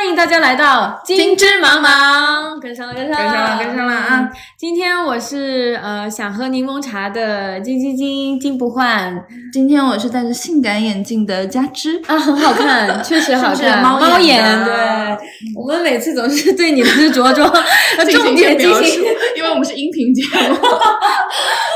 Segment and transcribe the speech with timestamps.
[0.00, 4.30] 欢迎大家来到金枝茫茫，跟上了，跟上了，跟上了，跟上了啊！
[4.56, 12.00] 今天我是呃想喝柠檬茶的金金金金不换，今天我是戴着性感眼镜的佳芝。
[12.06, 14.74] 啊，很好看， 确实好看，猫猫眼对，
[15.54, 17.52] 我们每次总是对你的着装
[17.98, 19.04] 要 重点进行，
[19.36, 20.56] 因为我们是音频节目。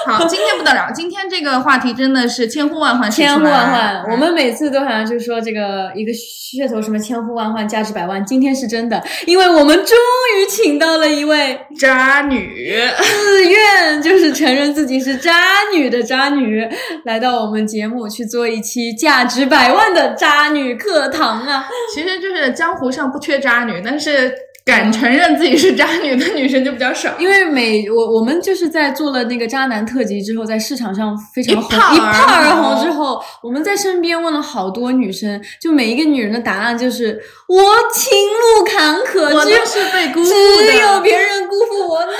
[0.04, 4.04] 好， 今天不得了，今天这个话题真的是千呼万唤，千呼万唤。
[4.10, 8.24] 我们每次都好像就说这个一个噱头，什么千呼万唤，价值百万。
[8.24, 9.96] 今天是真的，因为我们终
[10.36, 15.32] 于请到了一位渣女，自愿就是承认自己是渣
[15.74, 16.68] 女的渣女，
[17.04, 21.66] 来到我们节目去做一期价值百万的渣女课堂啊。
[21.94, 24.34] 其实就是江湖上不缺渣女，但是。
[24.64, 42.12] 敢承认自己是渣女的女生就比较少，因为每我我们就是在做了那个渣男特辑之后，在市场上非常红，一炮而红之后，我们在身边问了好多女生，就每一个女人的答案就是我情路坎坷，我是被辜负的，只有别人辜负我，哪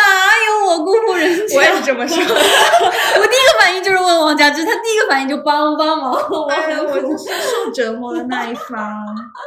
[0.46, 1.56] 有我辜负人家？
[1.56, 8.94] 我也是这么说， 我第一个反应就是问王佳芝，她第一个反应就帮帮忙，我很我是受折磨的那一方。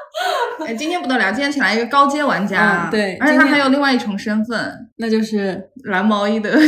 [0.65, 2.86] 哎，今天不得了，今天请来一个高阶玩家。
[2.91, 6.51] 对，而且他还有另外一重身份，那就是蓝毛衣的。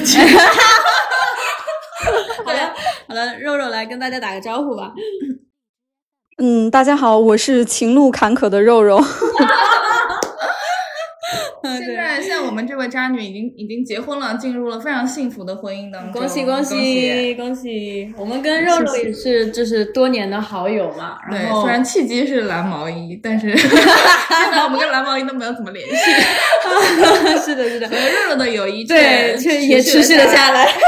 [2.46, 2.60] 好了
[3.08, 4.92] 好了，肉肉来跟大家打个招呼吧。
[6.42, 9.04] 嗯，大家好，我是情路坎坷的肉肉。
[11.64, 16.22] 现在，现在我们这位渣女已经已经结婚了，进入了非常幸福的婚姻当中。
[16.22, 18.14] 恭喜恭喜恭喜！
[18.18, 21.18] 我们跟肉肉也是就是多年的好友嘛。
[21.30, 23.70] 对，虽然契机是蓝毛衣，但是 现
[24.52, 25.96] 在我们跟蓝毛衣都没有怎么联系。
[27.44, 30.68] 是的，是的，和肉肉的友谊对却也持续了下来。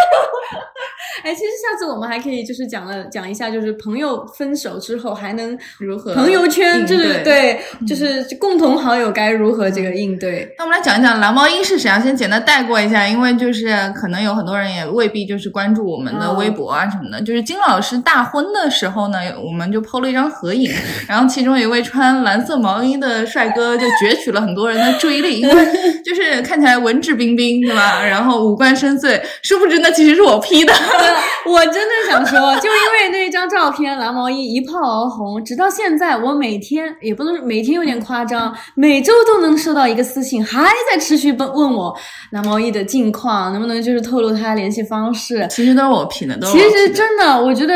[1.23, 6.13] 哎，其实下次我们还可以就是讲了讲一下，就是朋友分手之后还能如何？
[6.15, 10.53] 朋友圈就是对，就是共同好友该如何这个应对？
[10.57, 11.99] 那我们来讲一讲蓝毛衣是谁啊？
[11.99, 17.21] 先简单带过一下，因为就是可能有很多人也未必就是关注我们的微博啊什么的。
[17.21, 20.71] 就是金老师大婚的时候呢，我们就 PO 了一张合影，
[21.07, 25.65] 然后其中有一位穿蓝色毛衣的帅哥就攫取了很多人的注意力，因为
[26.03, 28.03] 就是看起来文质彬彬，对吧？
[28.03, 30.73] 然后五官深邃，殊不知那其实是我 P 的。
[31.45, 41.95] 我真的想说，就因为那张照片，蓝毛衣一炮而红，直到现在，我每天也不能每天有点夸张， 每周都能收到一个私信，还在持续问问我
[42.31, 45.47] 蓝毛衣的近况，能不能就是透露他联系方式。
[45.49, 47.73] 其实都是我品的，都其实真的，我觉得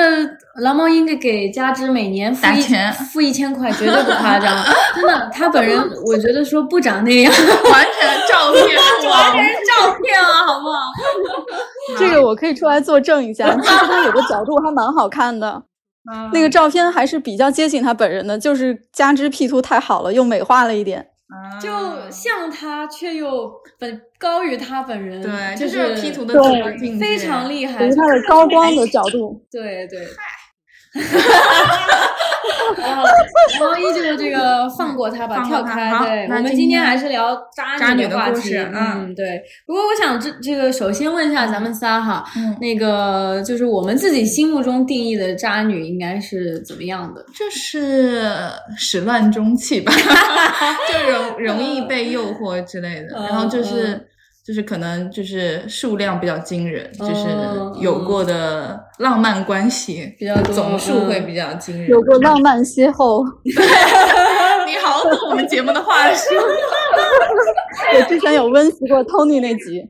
[0.62, 4.64] 蓝猫应该给加之每年付一钱，付一千块绝对不夸张，
[4.96, 7.32] 真的，他本人我觉得说不长那样，
[7.72, 8.78] 完全照片，
[9.10, 10.80] 完全是照片啊，好不好？
[12.00, 15.62] 这个我可以出来作证一下，其实他有个角度还蛮好看的，
[16.32, 21.06] 那个照片还是比较接近他本人的，就是加之 P 图太好了，又美化了一点，
[21.62, 21.70] 就
[22.10, 26.34] 像他却又本高于他本人，对，就是 P 图的
[26.98, 30.08] 非常厉害，是他的高光的角度，对对。
[32.78, 33.10] 好了，
[33.60, 35.92] 毛衣就是这个放过他吧，跳开。
[36.00, 38.56] 对，我们今天还是聊渣女的话题。
[38.58, 39.42] 嗯，对。
[39.66, 42.24] 不过我想这这个首先问一下咱们仨哈，
[42.62, 47.26] 那个就是我们自己心目中定义的渣女应该是怎么样的？
[47.34, 48.32] 就是
[48.78, 49.92] 始乱终弃吧，
[50.92, 54.08] 就容容易被诱惑之类的，然后就是。
[54.46, 57.26] 就是可能就是数量比较惊人，就是
[57.82, 63.26] 有过的浪漫关系比较总数会比较惊人，有过浪漫邂逅。
[64.68, 66.36] 你好懂我们节目的话术。
[67.98, 69.82] 我之前有温习过 Tony 那集。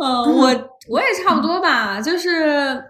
[0.00, 0.46] 嗯，我
[0.88, 2.82] 我也差不多吧，就是。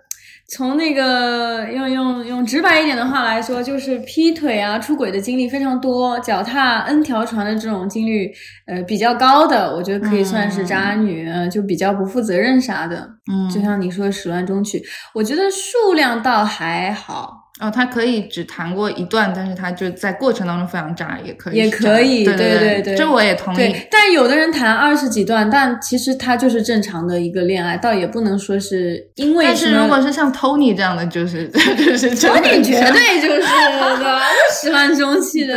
[0.54, 8.30] 从那个用用用直白一点的话来说，就是劈腿啊、出轨的经历非常多，脚踏 N 条船的这种经历，
[8.66, 13.08] 呃，比较高的，我觉得可以算是渣女，就比较不负责任啥的。
[13.32, 14.82] 嗯，就像你说始乱终弃，
[15.14, 17.38] 我觉得数量倒还好。
[17.62, 23.76] 哦，他可以只谈过一段，但是他就在过程当中非常渣，也可以，也可以，对对对，这我也同意。
[23.88, 29.44] 但有的人谈二十几段，但其实他就是正常的一个恋爱，倒也不能说是因为。
[29.44, 31.47] 但是如果是像 Tony 这样的，就是
[31.79, 33.41] 就是 Tony 绝对就是
[34.03, 34.19] 的，
[34.61, 35.55] 始乱终弃的。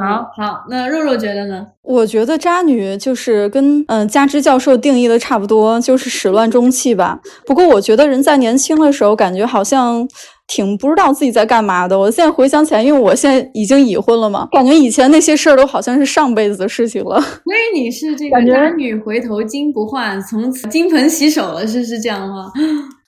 [0.00, 1.64] 好好，那肉肉觉得呢？
[1.82, 7.20] 我觉得渣女就是跟嗯加之教授定义的差不多，就是始乱终弃吧。
[7.46, 10.08] 不过我觉得人在年轻的时候，感觉好像。
[10.52, 11.96] 挺不知道自己在干嘛的。
[11.96, 17.20] 我现在回想起来，因为我现在已经已婚了嘛，感觉以前那些事儿都好像是上辈子的事情了。
[17.46, 22.50] 所以你是这个男女回头金不换，从此金盆洗手了，是是这样吗？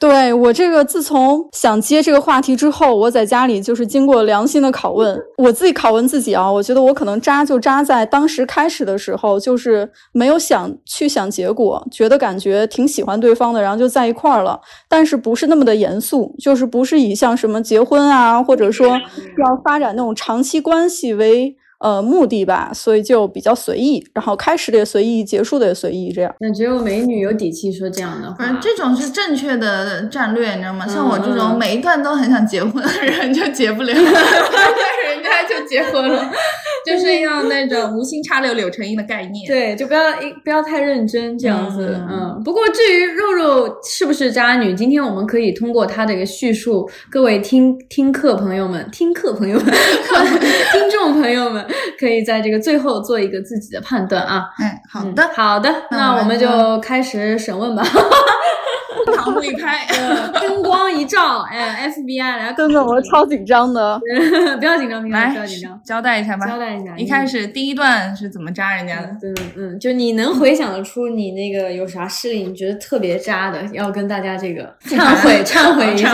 [0.03, 21.57] 对我这个，自从想接这个话题之后，我在家里就是经过良心的拷问，我自己拷问自己啊，我觉得我可能扎就扎在当时开始的时候，就是没有想去想结果，觉得感觉挺喜欢对方的，然后就在一块儿了，但是不是那么的严肃，就是不是以像什么结婚啊，或者说要发展那种长期关系为。
[21.83, 26.33] 呃，目的吧，所以就比较随意，然后开始的也随意，结束的也随意，这样。
[26.39, 28.37] 那只有美女有底气说这样的话。
[28.39, 30.87] 反正这种是正确的战略，你知道吗？
[30.87, 34.01] 像我这种每一段都很想结婚的 人就结不了， 人
[35.33, 36.31] 家就结婚了，
[36.87, 39.47] 就是要那种无心插柳柳成荫的概念。
[39.47, 41.99] 对，就不要一不要太认真这样子。
[42.11, 42.41] 嗯。
[42.45, 49.67] 不过至于肉肉是不是渣女，今天我们可以通过她的一个叙述，各位听听课朋友们、听课朋友们、
[50.73, 51.65] 听众朋友们。
[51.99, 54.43] 可以在这个最后做一个自己的判断啊！
[54.59, 57.85] 哎，好的，好的，那我们就开始审问吧。
[59.17, 59.87] 堂木一拍，
[60.41, 64.01] 灯光一照，哎，FBI 来，真的，我超紧张的。
[64.59, 66.95] 不要紧张，不要紧张，交代一下吧，交代一下。
[66.97, 69.09] 一开始第一段是怎么扎人家的？
[69.23, 76.13] 嗯嗯，就你能回想得出你那个有啥事例，你觉得特别渣的，要跟大家这个忏悔忏悔一下。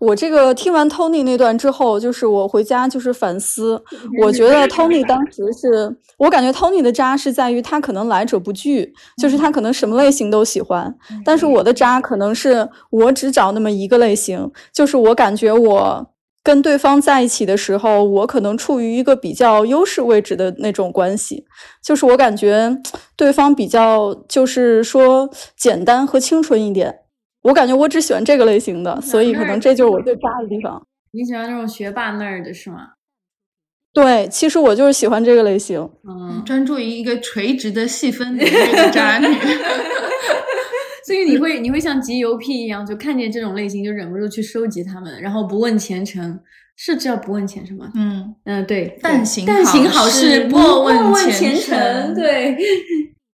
[0.00, 3.82] 我这个听完 Tony 那段之后，就是我回家就是反思，
[4.22, 16.10] 我觉得 Tony 当时是我感觉 Tony 的渣是在于他可能来者不拒，就是他可能什么类型都喜欢，但是我的渣可能是我只找那么一个类型，就是我感觉我
[16.44, 21.44] 跟对方在一起的时候，我可能处于一个比较优势位置的那种关系，
[21.84, 22.78] 就是我感觉
[23.16, 27.00] 对方比较就是说简单和清纯一点。
[27.48, 30.86] 我感觉我只喜欢这个类型的，所以可能这就是我最渣的地方。
[31.12, 32.88] 你喜欢那种学霸那儿的是吗？
[33.94, 35.80] 对，其实我就是喜欢这个类型。
[36.06, 39.26] 嗯，专注于一个垂直的细分领域的渣女。
[41.06, 46.38] 所以你会你会像集邮癖一样，就看见这种类型就忍不住去收集他们，然后不问前程，
[46.76, 47.90] 是叫不问前程吗？
[47.94, 52.58] 嗯嗯，对，但行但行好事莫问前程，对。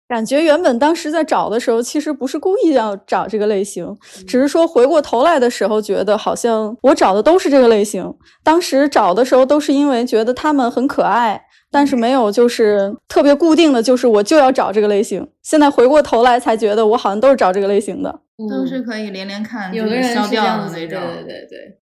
[0.07, 3.95] 感觉原本当时在找的时候，其实不是故意要找这个类型，
[4.27, 8.13] 只是说回过头来的时候，觉得好像我找的都是这个类型。
[8.43, 11.41] 当时找的时候都是因为觉得他们很可爱，
[11.71, 15.27] 但是没有就是特别固定的就是我就要找这个类型。
[15.41, 20.99] 现在回过头来才觉得我好像都是找这个类型的，都是可以连连看，有的人消掉的那种。
[20.99, 21.79] 对对对对。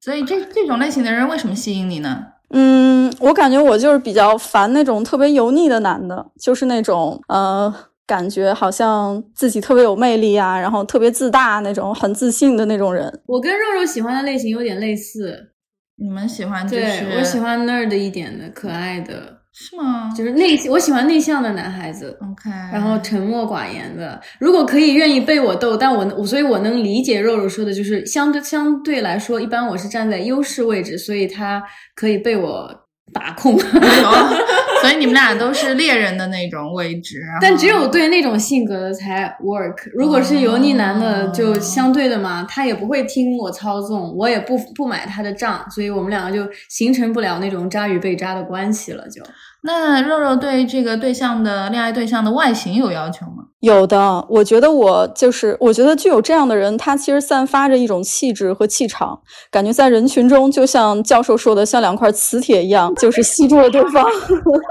[0.00, 2.26] 所以这这种类型的人为什么吸引你呢？
[2.56, 7.72] 嗯，我感觉我就是比较烦那种特别油腻的男的，就是那种呃，
[8.06, 13.20] 感觉好像自己特别有魅力啊，然后特别自大那种，很自信的那种人。
[13.26, 15.50] 我跟肉肉喜欢的类型有点类似，
[15.96, 16.66] 你们喜欢？
[16.66, 19.40] 就是我喜欢 nerd 一点的，可爱的。
[19.54, 20.10] 是吗？
[20.16, 22.18] 就是内，我喜欢内向的男孩子。
[22.20, 24.20] OK，然后沉默寡言的。
[24.40, 31.62] 如果可以，愿意被我逗，但我我，所以我能理解肉肉说的，就是相对相对来说，一般我是站在优势位置，所以他
[31.94, 32.80] 可以被我。
[33.12, 33.54] 把控，
[34.84, 39.74] 所以你们俩都是猎人的那种位置，但只有对那种性格的才 work。
[39.94, 49.22] 如果是油腻男的，就相对的嘛，他也不会听我操纵，我也不不买他的账，所以我们两个就形成不了那种渣与被渣的关系了，就。
[49.66, 53.44] 那肉肉对这个对象的恋爱对象的外形有要求吗？
[53.60, 59.18] 有的，我觉得我就是，我觉得具有这样的人，他其实散发着一种气质和气场，
[59.50, 64.04] 感觉在人群中就像教授说的，像两块磁铁一样，就是吸住了对方。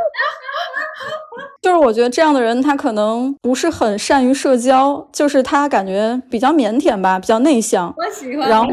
[1.61, 7.93] 就是我觉得这样的人，他可能不是很善于社交，就是他感觉比较腼腆吧，比较内向。
[7.97, 8.49] 我喜欢。
[8.49, 8.67] 然后。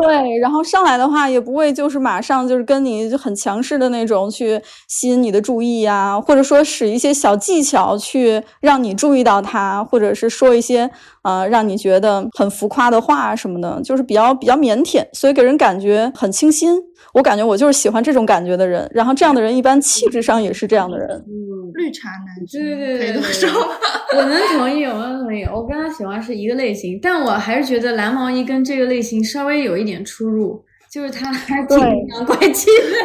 [0.00, 10.88] 对，然后上来的话也不会就是马上就是跟你就很强势的那种去吸引你的注意呀，或者说使一些小技巧去让你注意到他，或者是说一些
[11.22, 16.80] 呃让你觉得很浮夸的话什么的，就是比较比较腼腆，所以给人感觉很清新。
[17.18, 21.08] 我感觉我就是喜欢这种感觉的人，然后这样的人一般气质上也是这样的人。
[21.10, 23.50] 嗯，绿茶男，对对对对对，
[24.16, 25.42] 我能同意，我能同意。
[25.46, 32.96] 我跟他喜欢是一个类型，但我还是觉得蓝毛衣跟这个类型稍微有一点出入，就是他还挺阳怪气的，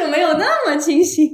[0.00, 1.30] 就没有那么清新。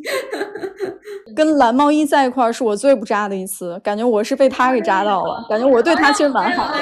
[1.35, 6.79] 跟蓝毛衣在一块儿是我最不渣的一次，感觉我是被他给渣到了，感觉我对他其实蛮好的。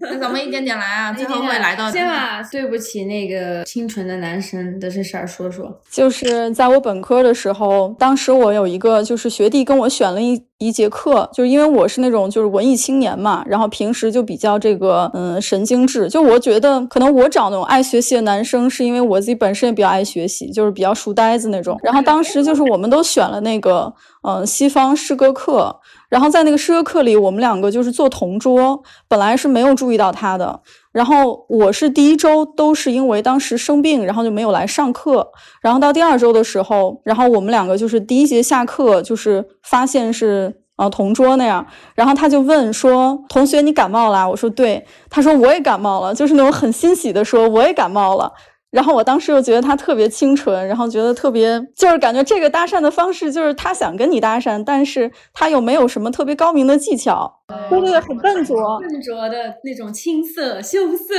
[0.00, 1.90] 那咱们一点点来啊，最后会来到。
[1.90, 5.80] 先把对不起那个清纯的男生的这事儿说说。
[5.90, 10.42] 就是在我本科的时候，当时我有一个就是学弟跟我选了一。
[10.58, 21.76] 一节课，就是因为我是那种就是文艺青年嘛，然后平时就比较这个嗯神经质，就我觉得可能我找那种爱学习的男生，是因为我自己本身也比较爱学习，就是比较书呆子那种。
[21.82, 23.92] 然后当时就是我们都选了那个
[24.22, 30.60] 嗯西方诗歌课，然后在那个诗歌课里，我们两个就是做同桌，本来是没有注意到他的。
[30.92, 35.28] 然后我是第一周都是因为当时生病，然后就没有来上课。
[35.60, 41.66] 然后到第二周的时候，然后我们两个就是第一节下课，就是发现是呃同桌那样。
[41.96, 48.32] 然后他就问说：“同学，你感冒了？”我说：“对。”他说：“我也感冒了。”就是那种很欣喜的说：“我也感冒了。”
[48.74, 61.14] 然后我当时又觉得他特别清纯，然后觉得特别就是感觉这个搭讪的方式就是他想跟你搭讪，但是他又没有什么特别高明的技巧，对对对，很笨拙，笨拙的那种青涩羞涩，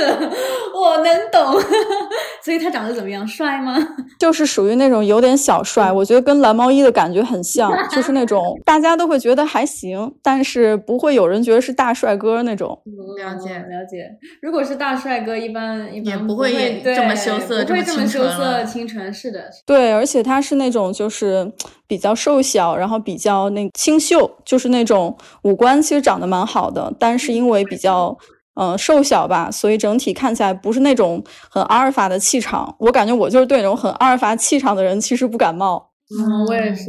[0.74, 1.60] 我能懂。
[2.42, 3.26] 所以他长得怎么样？
[3.26, 3.76] 帅吗？
[4.18, 12.76] 就是属于那种有点小帅，我觉得跟蓝毛衣的感觉很像，就是那种 大家都会觉得还行，但是不会有人觉得是大帅哥那种。
[13.16, 14.10] 了解了解。
[14.42, 17.64] 如果是大帅哥，一般一般也不会这么羞涩。
[17.64, 21.52] 不会这么羞涩清纯，是的，对，而且他是那种就是
[21.86, 28.16] 比较瘦小，然后比较那清秀，就是那种五官其实长得蛮好的，但是因为比较
[28.60, 32.74] 嗯瘦小吧，所以整体看起来不是那种很阿尔法的气场。
[32.78, 35.90] 我感觉我就是对那种很阿尔法气场的人其实不感冒。
[36.08, 36.84] 嗯，我也是，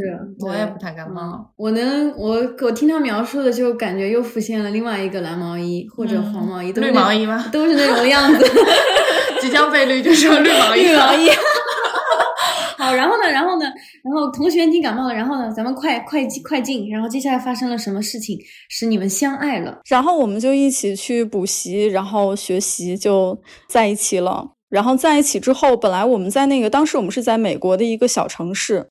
[0.45, 1.51] 我也不太感冒。
[1.55, 7.45] 我能，我我听他描述的就感觉又浮现了另外一个蓝毛衣或者黄毛衣，绿毛衣吗？
[7.51, 8.45] 都是那种样子。
[9.41, 11.29] 即将被绿就说绿毛衣， 绿毛衣。
[12.77, 13.27] 好，然后呢？
[13.27, 13.65] 然后呢？
[14.07, 15.51] 然后同学你感冒了，然后呢？
[15.51, 16.89] 咱们快快进快进。
[16.89, 19.79] 然后接下来发生了什么事情使你们相爱了？
[19.89, 23.37] 然后我们就一起去补习，然后学习就
[23.67, 24.51] 在一起了。
[24.69, 28.87] 然后在一起之后，本来我们在那个当时我们是在美国的一个小城市，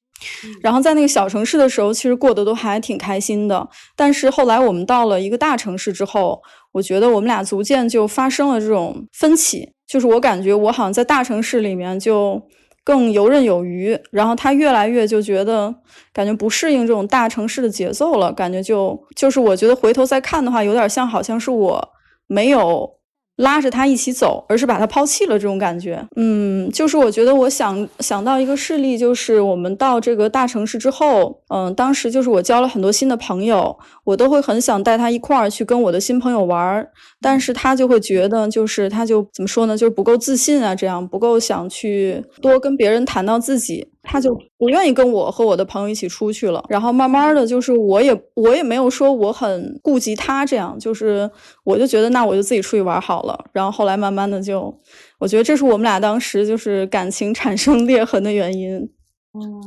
[0.61, 3.67] 然后在那个小城市的时候，其实过得都还挺开心的。
[3.97, 6.43] 但是后来我们到了一个大城市之后，
[6.73, 9.71] 我觉得我们俩逐渐就发生了这种分歧。
[9.87, 12.43] 就是我感觉我好像在大城市里面就
[12.87, 15.75] 更游刃有余，然后他越来越就觉得
[16.13, 21.89] 感觉不适应这种大城市的节奏了，感觉就就是我觉得回头再看的话，有点像好像是我
[22.29, 22.95] 没有。
[23.37, 26.03] 拉着他一起走，而是把他抛弃了这种感觉。
[26.17, 36.89] 嗯，就是我觉得我想想到一个事例，就是我们到这个大城市之后，嗯，当时就是我交了很多新的朋友，我都会很想带他一块儿去跟我的新朋友玩儿，
[37.27, 43.85] 但是他就会觉得，就是他就怎么说呢，就是不够自信啊，这样不够想去多跟别人谈到自己。
[44.09, 51.29] 他就不愿意跟我和我的朋友一起出去了，然后慢慢的就是我也我也没有说我很顾及他这样，就是
[51.65, 54.73] 我就觉得那我就自己出去玩好了，然后后来慢慢的就，
[55.19, 58.89] 我觉得这是我们俩当时就是感情产生裂痕的原因。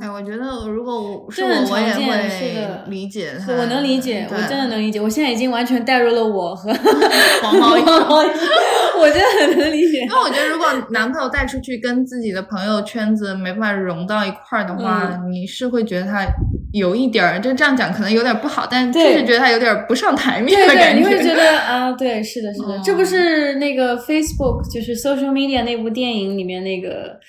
[0.02, 3.54] 哎，我觉得如果我是我，我也会理解他。
[3.54, 5.00] 我能理解，我真的能理解。
[5.00, 6.74] 我现在已经完全带入了我和
[7.44, 10.00] 黄毛衣，我真的很能理解。
[10.02, 16.26] 因为我觉得，如果男朋友带出去跟自己的朋友圈子没办法融到一块儿的话，你是会觉得他
[16.74, 21.00] 有一点儿，就这样讲可能有点不好，但确实觉得他有点不上台面的感觉。
[21.00, 27.20] 你会觉得 啊，对，是的，是的，这不是那个 Facebook 就是 Social Media 那部电影里面那个。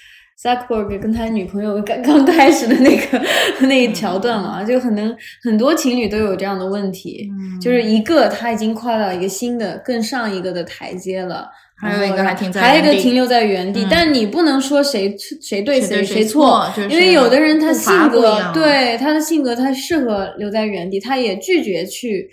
[0.42, 3.22] Zuckerberg 跟他女朋友刚刚开始的那个
[3.68, 7.30] 那一桥段啊，就可能很多情侣都有这样的问题，
[7.60, 13.86] 就是一个他已经跨到一个新的更上一个的台阶了，还有一个还停在，还有一个停留在原地。
[13.90, 22.30] 但你不能说谁谁对谁谁错，因为有的人他性格对他的性格他适合留在原地，他也拒绝去。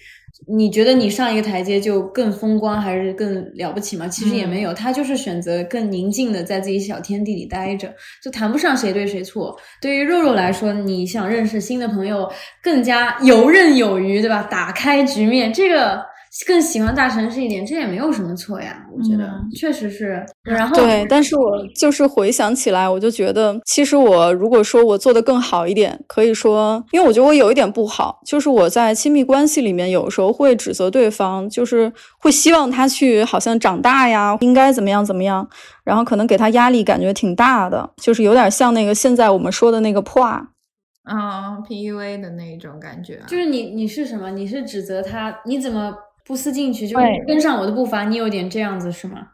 [0.50, 4.08] 你觉得你上一个台阶就更风光还是更了不起吗？
[4.08, 9.58] 其实也没有，他就是选择更宁静的在自己小天地里待着，就谈不上谁对谁错。
[9.82, 14.48] 对于肉肉来说，你想认识新的朋友，更加游刃有余，对吧？
[14.50, 16.02] 打开局面，这个。
[16.46, 20.26] 更喜欢大城市一点，这也没有什么错呀，我觉得确实是。
[20.44, 35.48] 然后对，但是我就是回想起来，我就觉得，其实我如果说我做的更好一点，可以说，因为我觉得我有一点不好，就是我在亲密关系里面有时候会指责对方，就是会希望他去好像长大呀，应该怎么样怎么样，
[35.84, 40.48] 然后可能给他压力感觉挺大的，就是有点像那个现在我们说的那个破啊
[41.68, 43.22] ，PUA 的那种感觉。
[43.28, 44.30] 就是你你是什么？
[44.30, 45.34] 你是指责他？
[45.46, 45.96] 你怎么？
[46.28, 48.04] 不思进取，就跟上我的步伐。
[48.04, 49.30] 你有点这样子是吗？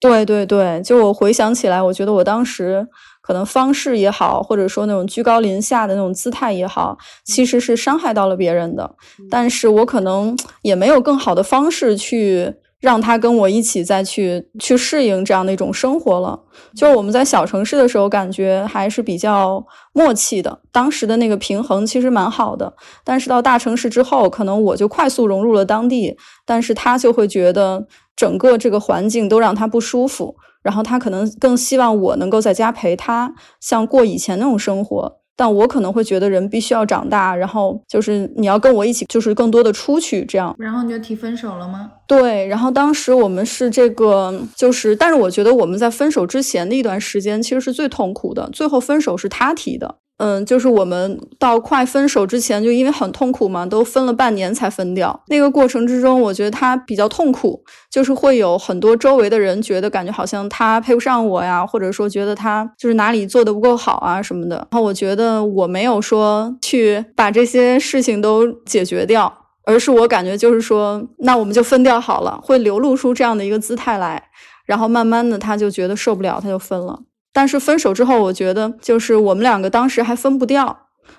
[0.00, 2.86] 对对对，就我回想起来，我觉得我当时
[3.20, 8.94] 可能方式也好，或者说那种居高临下的那种姿态也好，其实是伤害到了别人的。
[9.28, 16.40] 但是我可能也没有更好的方式去让他跟我一起再去去适应这样的一种生活了。
[16.74, 22.74] 就是我们在小城市的时候，感觉还是比较默契的，当时的那个平衡其实蛮好的。
[23.04, 26.16] 但是到大城市之后，可能我就快速融入了当地，
[26.46, 35.18] 但是他就会觉得整个这个环境都让他不舒服，然后他可能更希望我能够在家陪他，像过以前那种生活。
[35.38, 40.52] 但我可能会觉得人必须要长大，然后就是你要跟我一起，就是更多的出去这样。
[40.58, 41.92] 然后你就提分手了吗？
[42.08, 49.94] 对，然后当时我们是这个，就是，但是我觉得我们在分手之前的一段时间其实是最痛苦的，最后分手是他提的。
[50.18, 55.22] 嗯，就是我们到快分手之前，就因为很痛苦嘛，都分了半年才分掉。
[55.28, 64.56] 那个过程之中，我觉得他比较痛苦，就是会有很多周围的人觉得感觉好像他配不上我呀，或者说觉得他就是哪里做的不够好啊什么的。
[64.56, 69.32] 然后我觉得我没有说去把这些事情都解决掉，
[69.64, 74.20] 而是我感觉就是说，那我们就分掉好了，会流露出这样的一个姿态来。
[74.66, 77.00] 然后慢慢的，他就觉得受不了，他就分了。
[77.32, 80.76] 但是分手之后，我觉得就是我们两个当时还分不掉，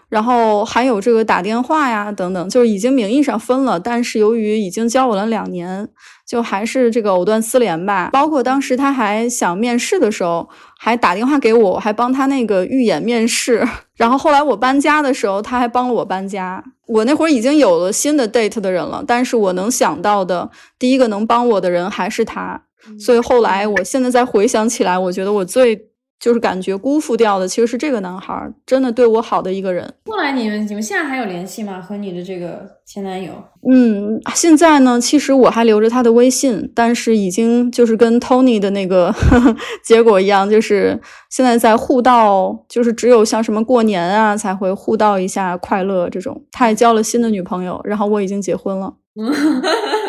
[0.10, 5.88] 然后还有这个打电话呀等等，就是已经名义上分了，但是由于已经交往了两年，
[6.28, 8.10] 就还是这个藕断丝连吧。
[8.12, 13.66] 包括当时他还想面试的时候，还打电话给我，还帮他那个预演面试。
[13.96, 16.64] 然后后来我搬家的时候，他还帮了我搬家。
[16.88, 20.50] 我那会儿已经有了新的 date 的人了，但是我能想到的
[20.80, 22.64] 第一个能帮我的人还是他。
[22.98, 25.89] 所以后来我现在再回想起来，我觉得我最。
[26.20, 29.92] 就是感觉辜负掉的其实是这个男孩，真的对我好的一个人。
[30.06, 31.80] 后来你们你们现在还有联系吗？
[31.82, 33.32] 和你的这个前男友？
[33.72, 39.14] 嗯，现在呢，其实我还留着他的微信，但是已经就是跟 Tony 的那个
[39.84, 41.00] 结果一样，就是
[41.30, 46.42] 现在在互道，就是只有像什么过年啊才会互道一下快乐这种。
[46.52, 48.94] 他也交了新的女朋友，然后我已经结婚了。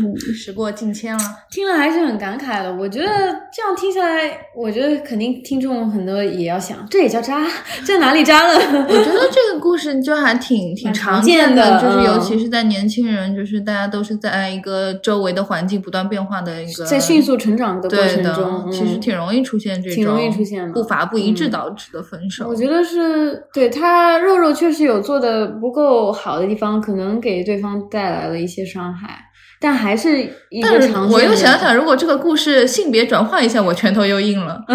[0.00, 2.74] 嗯，时过境迁了，听了还是很感慨的。
[2.74, 3.06] 我觉得
[3.52, 7.46] 这样听下来，我觉得肯定听众很多也要想，这也叫渣？
[7.84, 8.54] 在哪里渣了？
[8.54, 22.46] 我觉得这个故事就还挺挺常见的，就是尤其是在年轻人，就是大家都是在一个周围的环境不断变化的一个，在迅速成长的过程中，其实挺容易出现这种挺容易出现步伐不一致导致的分手。
[22.48, 29.24] 我觉得是对他肉肉确实有做的不够好的地方，可能给对方带来了一些伤害。
[29.60, 31.10] 但还是一个常见。
[31.10, 34.62] 我又想想，如果这个故事性别转换一下，我拳头又硬了。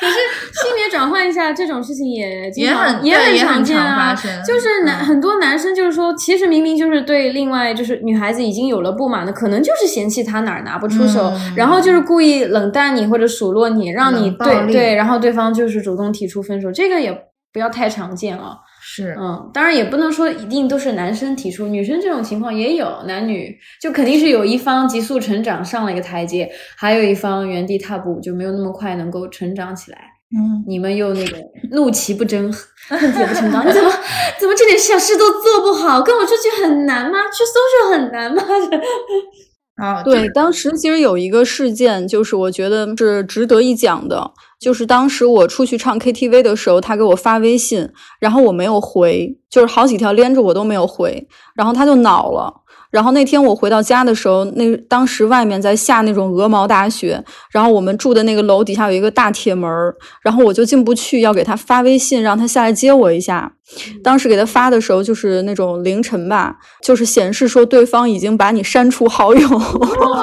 [0.00, 4.14] 可是性别转换一下这种事情也也很也很常见啊。
[4.46, 17.10] 就是男很多男生就是说，其实明明就是对另外就是女孩子已经有了不满的，可能就是嫌弃她哪儿拿不出手，然后就是故意冷淡你或者数落你，让你对对，然后对方就是主动提出分手，这个也
[17.50, 18.58] 不要太常见啊。
[18.86, 29.98] 是，嗯，当然也不能说一定都是男生提出，女生这种情况也有，男女就肯定是有一方急速成长上了一个台阶，还有一方原地踏步，就没有那么快能够成长起来。
[30.36, 31.38] 嗯，你们又那个
[31.72, 32.52] 怒其不争，
[32.88, 33.90] 恨铁不成钢， 你怎么
[34.38, 36.02] 怎么这点小事都做不好？
[36.02, 37.18] 跟我出去很难吗？
[37.32, 38.42] 去搜索很难吗？
[39.76, 44.30] 啊，对，当时其实有一个事件，就是我觉得是值得一讲的。
[44.60, 47.86] 就是当时我出去唱 KTV 的时候，他给我发微信，
[48.20, 52.62] 然后我没有回，就是好几条连着我都没有回，然后他就恼了。
[52.94, 59.68] 然后那天我回到家的时候，那当时外面在下那种鹅毛大雪，然后我们住的那个楼底下有一个大铁门
[60.22, 63.50] 然后我就进不去，要给他发微信让他下来接我一下。
[64.04, 69.48] 当时给他发的时候就是那种凌晨吧，就是显示说对方已经把你删除好友，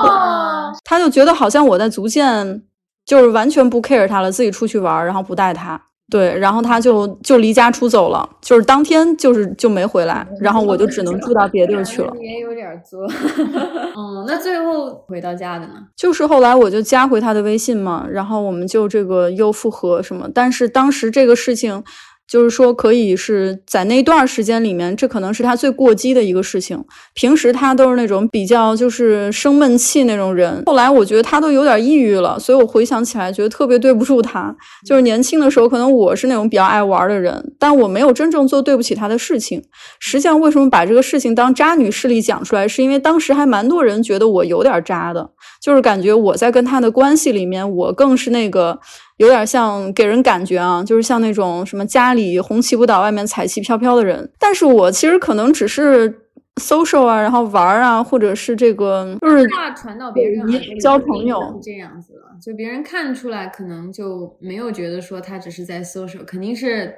[0.86, 2.64] 他就觉得好像我在逐渐。
[3.04, 5.82] 就是完全不 care 他了，自己出去玩，然后不带他，
[6.12, 12.14] 对，然后他就就离家出走了，就是当天就是就没回来，然后我就只能住到别地儿去了。
[12.22, 13.08] 也有点作，
[13.98, 15.74] 嗯，那最后回到家的呢？
[15.96, 21.84] 就是后来我就加回他的微信嘛，然后我们就这个又复合什么，但是当时这个事情。
[22.32, 26.82] 就是说，可以是在那段时间里面，这可能是他最过激的一个事情。
[27.14, 30.64] 平时他都是那种比较就是生闷气那种人。
[30.66, 34.56] 后来我觉得他都有点抑郁了，所以我回想起来觉得特别对不住他。
[34.86, 39.62] 就是年轻的时候，可能我是那种比较爱玩的人，但我没有真正做对不起他的事情。
[40.00, 45.30] 实际上，为什么把这个事情当渣女事例讲出来，是因为当时还蛮多人觉得我有点渣的，
[45.62, 48.80] 就是感觉我在跟他的关系里面，我更是那个。
[49.22, 54.30] 有点像给人感觉啊，就是像那种什么家里红旗不倒，外面彩旗飘飘的人。
[54.40, 56.12] 但是我其实可能只是
[56.56, 60.46] social 啊，然后玩啊，或者是这个，就是话传到别人
[60.80, 62.32] 交朋友这样子了。
[62.44, 66.92] 就别人看出来，可能就没有觉得说他只是在 social，肯定是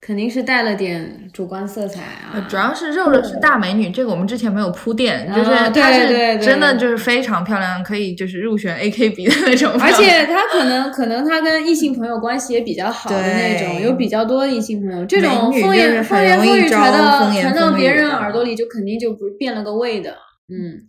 [0.00, 2.46] 肯定是带了点主观色彩啊。
[2.48, 9.72] 主要是肉肉是大美女，这个我们之前没有铺垫，就是她是真的就是非常漂亮，可以就是入选 AKB 的那种。
[9.80, 15.04] 而且她可能可能她跟异性朋友关系也比较好的那种，有比较多异性朋友。
[15.04, 20.14] 这种风言风言风语传到传到别人耳朵里，就肯定就不变了个味的。
[20.48, 20.86] 嗯。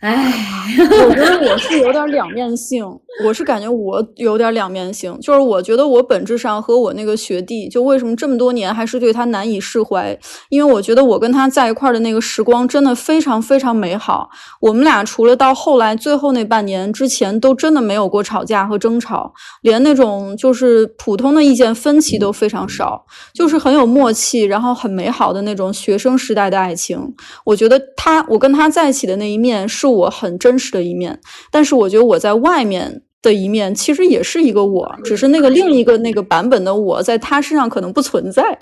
[0.00, 0.32] 唉，
[0.80, 2.82] 我觉得我是有点两面性，
[3.22, 10.18] 我是感觉我有点两面性，就是我觉得我本质上和我那个学弟，就为什么这么多年还是对他难以释怀，
[10.48, 14.30] 因为我觉得我跟他在一块的那个时光真的非常非常美好，
[14.62, 27.14] 我们俩除了到后来最后那半年之前，都真的没有过吵架和争吵，连那种就是普通的意见分歧都非常少，就是很有默契，然后很美好的那种学生时代的爱情。
[27.44, 29.90] 我觉得他，我跟他在一起的那一面是。
[29.90, 38.56] 我很真实的一面，但是我觉得我在外面的一面其实也是一个我，只是那个另一个那个版本的我在他身上可能不存在。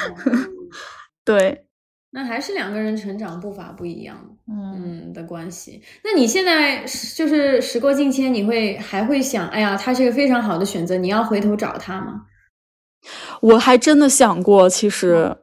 [1.24, 1.64] 对，
[2.10, 4.14] 那还是两个人成长步伐不一样，
[4.46, 5.82] 嗯的关系。
[6.04, 6.84] 那你现在
[7.16, 12.22] 就是时过境迁，你会还会想，哎呀，他是一个非常好的选择，你要回头找他吗？
[13.40, 15.34] 我还真的想过，其实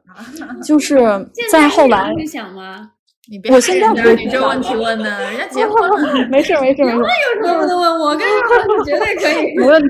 [0.64, 0.96] 就是
[1.50, 2.92] 在后来会想吗？
[3.28, 5.96] 你别，我现在不你这问题问的，人家结婚了，
[6.30, 6.98] 没事没事没事。
[6.98, 7.02] 有
[7.44, 7.98] 什么不能问？
[7.98, 9.88] 我跟你说，绝对可以， 没问题。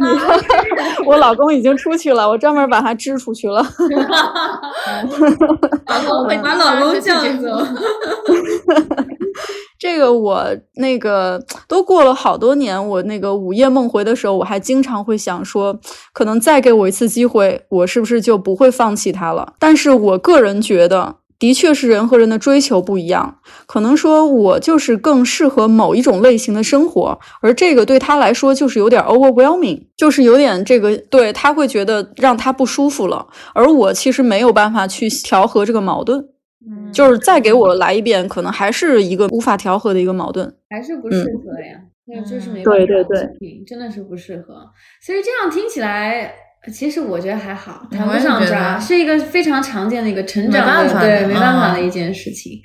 [1.04, 3.62] 我老公已经出去了，我专门把他支出去了。
[5.86, 7.66] 老公，把老公叫走。
[9.78, 10.42] 这个我
[10.76, 15.78] 那个都过了好多年，我那个午夜梦回的时候，我还经常会想说，
[16.14, 19.52] 可能再给我一次机会，我是不是就不会放弃他了？
[19.58, 21.16] 但是我个人觉得。
[21.38, 36.18] 的确是人和人的追求不一样，可能说我就是更适合某一种类型的生活，而这个对他来说就是有点 overwhelming，就是有点这个对他会觉得让他不舒服了，而我其实没有办法去调和这个矛盾，
[36.66, 44.54] 嗯，就是再给我来一遍，可能还是一个无法调和的一个矛盾，还是不适合呀，那就是没办法，对对对，真的是不适合，
[45.02, 46.45] 所以这样听起来。
[46.72, 52.60] 其实我觉得还好，谈不上渣，是一个非常常见的一个成长的，对，没办法的一件事情。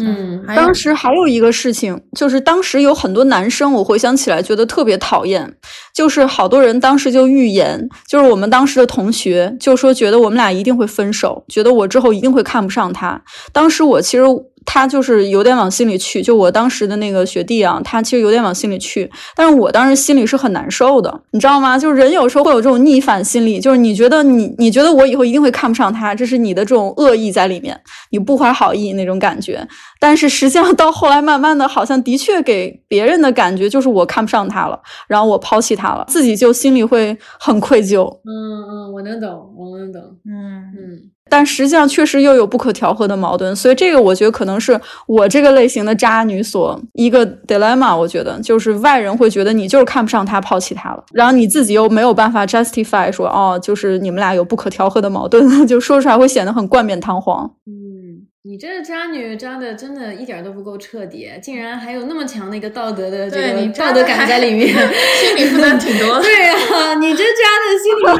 [0.00, 5.54] 嗯，当时还有一个事情，就是当时有很多男生，我回想起来觉得特别讨厌，
[5.94, 13.20] 就是好多人当时就预言，就是我们当时的同学就说觉得我们俩一定会分手，觉得我之后一定会看不上他。
[13.52, 14.24] 当时我其实。
[14.66, 21.78] 他就是有点往心里去，就我当时的那个学弟啊，他其实有点往心里去，但是我当时心里是很难受的，你知道吗？
[21.78, 27.76] 就是人有时候会有这种逆反心理，就是你觉得你你觉得我以后一定会看不上他，这是你的这种恶意在里面，
[28.10, 29.66] 你不怀好意那种感觉。
[29.98, 38.08] 但是实际上到后来，慢慢的好像的确给别人的感觉就是我看不上他了，然后我抛弃他了，自己就心里会很愧疚。
[38.24, 38.30] 嗯
[38.68, 40.00] 嗯，我能懂，我能懂。
[40.26, 41.10] 嗯嗯。
[41.32, 47.96] 但实际上确实又有不可调和的矛盾，所以这个我觉得可能是我这个类型的渣女所一个 dilemma。
[47.96, 57.48] 我觉得就是外人会觉得你就是看不上他，抛弃他了，然后你自己又没有办法 justify 说哦，就是你们俩有不可调和的矛盾， 就说出来会显得很冠冕堂皇。
[57.64, 58.26] 嗯。
[58.42, 64.68] 你这渣女渣的真的一点都不够彻底，竟然还有那么强的一个道德的这个道德感在里面，
[65.20, 66.18] 心理负担挺多。
[66.24, 68.16] 对呀，你这渣的心理负担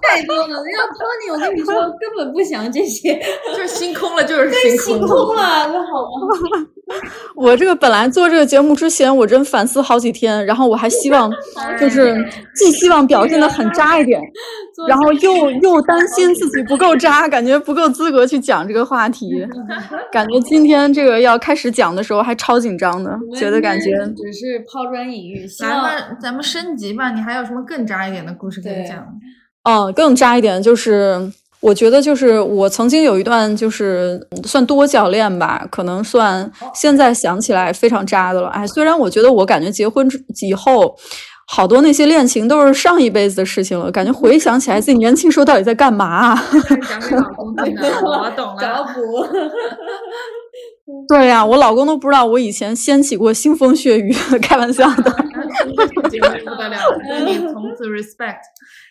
[0.08, 0.56] 太多了。
[0.72, 3.20] 要托你，我跟你说，根本不想这些，
[3.54, 6.66] 就是心空了，就是心空了，那好吗？
[7.36, 11.30] 我这个本来做这个节目之前，我真反思好几天，然后我还希望，
[11.78, 12.16] 就是
[12.56, 14.20] 既希望表现的很渣一点，
[14.88, 19.46] 然后又又担心自己不够渣，感觉不够资格去讲这个话题，
[20.10, 25.46] 感觉今天这个要开始讲的时候还超紧张的，觉得感觉只是抛砖引玉。
[25.46, 29.06] 咱们咱们升级吧，你还有什么更渣一点的故事可以讲？
[29.64, 31.30] 哦，更渣一点就是。
[31.60, 38.48] 我觉得就是我曾经有一段就是算多教练吧，可能算现在想起来非常渣的了。
[38.48, 40.08] 哎，虽然我觉得我感觉结婚
[40.40, 40.96] 以后，
[41.48, 46.36] 好多那些恋情都是上一辈子的事情了，感觉回想起来自己年轻时候到底在干嘛？
[46.88, 48.60] 讲给老公听的，我懂了。
[48.60, 49.26] 找补。
[51.08, 55.10] 对呀，我老公都不知道我以前掀起过腥风血雨， 开玩笑的。
[55.68, 56.78] 不得了，
[57.26, 58.38] 你从此 respect。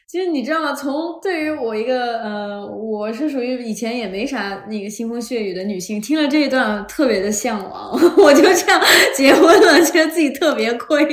[0.07, 0.73] 其实你知道吗？
[0.73, 8.81] 从对于我一个呃，我是属于以前也没啥那个腥风血雨的女性，听了这一段特别的向往， 我就这样
[9.13, 11.05] 结婚了，觉得自己特别亏。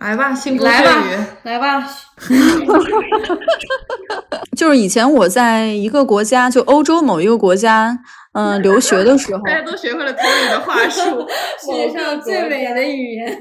[0.00, 1.86] 来吧，腥风血雨，来吧。
[4.56, 7.98] 就是以前我在一个国家，就欧洲某一个国家。
[8.38, 11.26] 嗯留学的时候，大家都学会了 Tony 的话术，
[11.58, 13.34] 世界上最美的语言。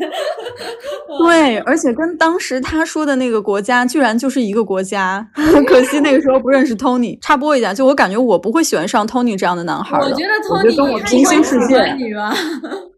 [1.22, 5.28] 对，而且跟当时他说的那个国家居然就是一个国家，
[5.68, 7.20] 可惜那个时候不认识 Tony。
[7.20, 11.76] 插播一下，就我感觉我不会喜欢上 Tony 这样的男孩我觉得 Tony 跟我平行世界。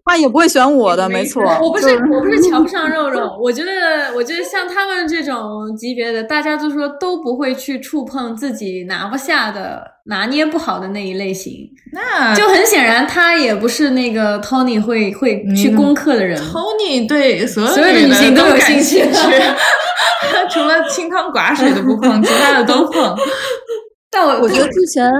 [0.09, 1.43] 他也不会选我的，没错。
[1.61, 3.69] 我不是我不是瞧不上肉肉，我觉得
[4.15, 11.67] 我觉得像他们这种级别的，大家都说都不会去触碰自己拿不下的、拿捏不好的那一类型。
[11.91, 16.39] 那就很显然，他也不是那个 Tony 会会去攻克的人。
[16.41, 19.11] Tony 对所有所有的女性都有兴趣，趣，
[20.51, 23.15] 除了清汤寡水的不碰，其他的都碰。
[24.09, 25.11] 但我我觉得之前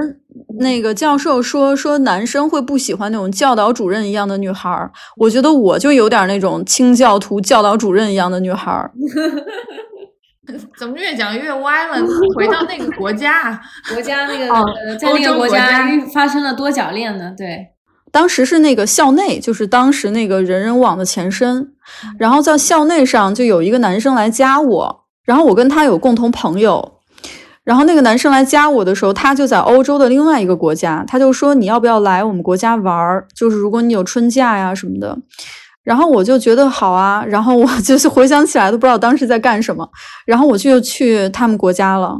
[0.60, 8.90] 那个教授说说男生会不喜欢那种教导主任一样的女孩儿，我觉得我就有点那种清教徒教导主任一样的女孩儿。
[10.78, 11.96] 怎么越讲越歪了？
[12.34, 13.60] 回到那个国家，
[13.92, 14.46] 国家那个
[14.98, 17.34] 在那个国家发生了多角恋呢？
[17.36, 17.66] 对，
[18.10, 21.72] 当时是那个校内，就是当时那个人人网的前身，
[22.18, 26.94] 然后在校内上就有一个男生来加我，然后我跟他有共同朋友。
[27.64, 33.26] 然后那个男生来加我的时候，他就在欧洲的另外一个国家，他就说你要不要来我们国家玩儿？
[33.36, 35.18] 就是如果你有春假呀什么的。
[35.88, 39.88] 然后我就觉得好啊，然后我 就是回想起来都不知道当时在干什么。
[40.26, 42.14] 然后我就去他们国家了，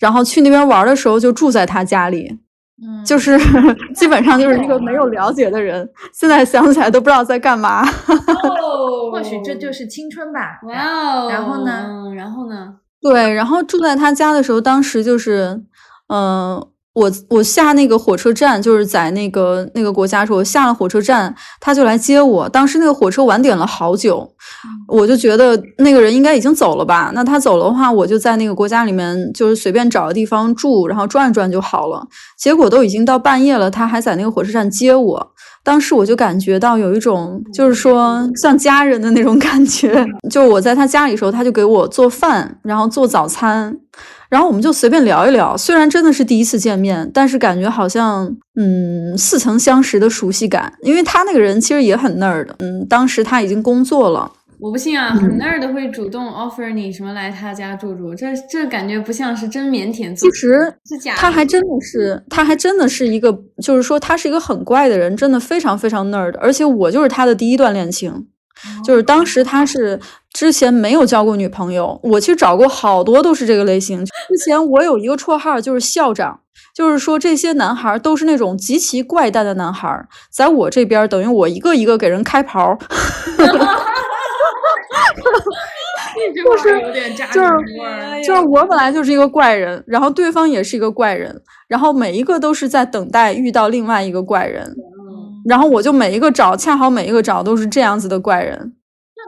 [0.00, 2.38] 然后去那边玩的时候就住在他家里，
[2.82, 3.38] 嗯，就是
[3.94, 5.86] 基本上就是一个没有了解的人。
[6.14, 7.82] 现在想起来都不知道在干嘛。
[8.08, 10.58] 哦， 或许这就是青春吧。
[10.66, 12.14] 哇哦，然后呢？
[12.16, 12.74] 然后呢？
[13.02, 15.62] 对，然后住在他家的时候，当时就是，
[16.08, 22.48] 嗯，我我下那个火车站，就是在那个那个国家时候，我下了火车站，他就来接我。
[22.48, 24.28] 当时那个火车晚点了好久，
[24.88, 27.12] 我就觉得那个人应该已经走了吧。
[27.14, 32.04] 那他走了的话，我就在那个国家里面，就是随便找个地方住，然后转一转就好了。
[32.36, 35.32] 结果都已经到半夜了，他还在那个火车站接我。
[35.62, 40.04] 当时我就感觉到有一种，就是说像家人的那种感觉。
[40.28, 43.76] 就我在他家里时候，他就给我做饭，然后做早餐，
[44.30, 45.56] 然后我们就随便聊一聊。
[45.56, 50.72] 虽然真的是第一次见面，但是感觉好像嗯似曾相识的熟悉感。
[50.82, 54.32] 因为他那个人其实也很 nerd，嗯，当时他已经工作了。
[54.60, 60.14] 我不信啊，很 nerd 的会主动 offer 你什么来他家住住，这这感觉不像是真腼腆。
[60.14, 66.36] 其实是假，他还真的是，他还真的是一个，就是说他是一个很怪的人，真的非常非常 nerd。
[66.38, 68.26] 而且我就是他的第一段恋情，
[68.84, 69.98] 就是当时他是
[70.32, 74.04] 之前没有交过女朋友，我其实找过好多都是这个类型。
[74.04, 76.40] 之前我有一个绰号就是校长，
[76.74, 82.78] 就是说这些男孩都是那种极其怪诞的男孩，在我这边等于我一个一个给人开袍。
[86.34, 86.80] 就是
[88.24, 94.74] 就是我本来就是一个怪人，然后对方也是一个怪人，然后每一个都是在等待遇到另外一个怪人，
[95.48, 98.74] 然后我就每一个找，恰好每一个找都是这样子的怪人。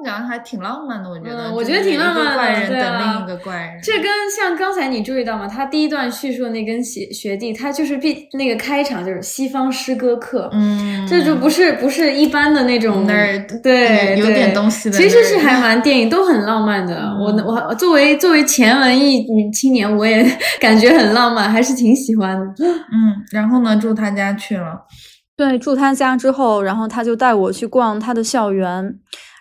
[0.04, 1.52] 这样讲还挺浪漫的，我觉得。
[1.52, 2.34] 我觉得挺浪漫的。
[2.34, 3.78] 怪人等另一个怪人。
[3.82, 5.46] 这跟像刚才你注意到吗？
[5.46, 14.96] 他第一段叙述的那根学学弟，他就是必那个开场就是西方诗歌课，嗯，这就不是不是一般的那种那儿对有点东西的。
[14.96, 17.14] 其实是还蛮电影都很浪漫的。
[17.20, 20.24] 我我作为作为前文艺青年，我也
[20.58, 22.44] 感觉很浪漫，还是挺喜欢的。
[22.64, 24.86] 嗯，然后呢，住他家去了。
[25.42, 28.94] 对，住他家之后，然后他就带我去逛他的校园。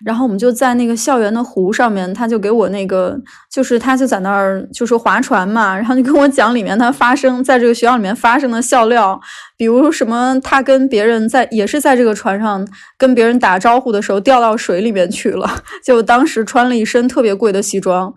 [0.03, 3.15] 然后我们就在那个校园的湖上面，他就给我那个，
[3.51, 9.21] 就是他就在那儿就是划船嘛，然后就跟我讲里面他发生在这个学校里面发生的笑料，
[9.55, 15.47] 比如什么他跟别人在也是在这个船上跟别人打招呼的时候掉到水里面去了，
[15.85, 18.11] 就当时穿了一身特别贵的西装，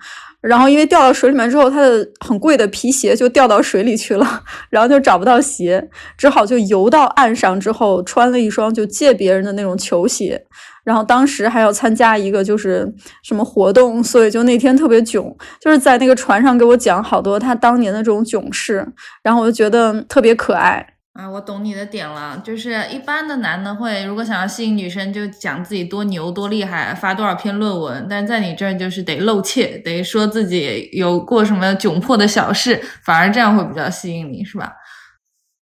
[0.47, 10.45] 然后因为掉到水里面之后，他的很贵的皮鞋就掉到水里去了，然后就找不到鞋，只好就游到岸上之后穿了一双就借别人的那种球鞋。
[10.85, 12.87] 然后当时还要参加一个就是
[13.23, 18.87] 什么活动，所以就那天特别囧，就是在那个船上给我讲好多他当年的这种囧事，
[19.23, 21.31] 然后我就觉得特别可爱啊。
[21.31, 34.73] 我懂你的点了，就是一般的男的会如果想要吸引女生，就讲自己多牛多厉害，发多少篇论文，但在你这儿就是得露怯，得说自己有过什么窘迫的小事，反而这样会比较吸引你，是吧？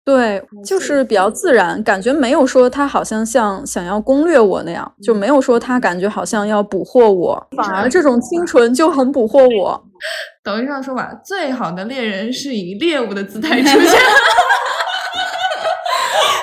[0.05, 9.85] 对，就是比较自然，感觉没有说他好像像想要攻略我那样，就没有说他感觉好像要捕获我，反而这种清纯就很捕获我。
[10.43, 13.81] 抖音上说吧，最好的猎人是以猎物的姿态出现。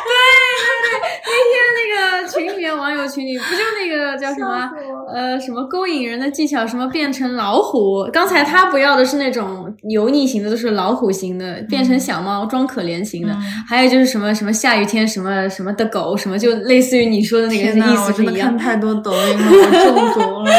[0.06, 0.88] 对对对，
[1.24, 4.70] 那天那个群里面网群里，不就那个叫什么
[5.12, 8.08] 呃什么勾引人的技巧，什么变成老虎？
[8.12, 13.36] 刚才他不要的是那种油腻型的，都是老虎型的，变成小猫装可怜型的。
[13.68, 18.48] 还有就是什么什么下雨天什么什么的狗，什么就类似于你说的那个意思是一样。
[18.48, 20.50] 看太多抖音了， 我中毒了。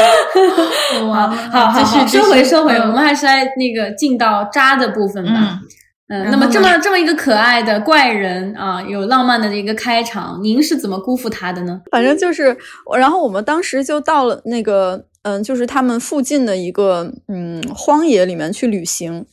[1.09, 5.59] 哇，好好好，收回收回，我们还是来那个进到渣的部分吧。
[5.61, 5.67] 嗯，
[6.07, 11.81] 那么这么这么一个可爱的怪人啊，有浪漫的一个开场，您是怎么辜负他的呢？
[11.91, 12.55] 反正就是，
[12.97, 19.25] 然后我们当时就到了那个，嗯，就是他们附近的一个嗯荒野里面去旅行。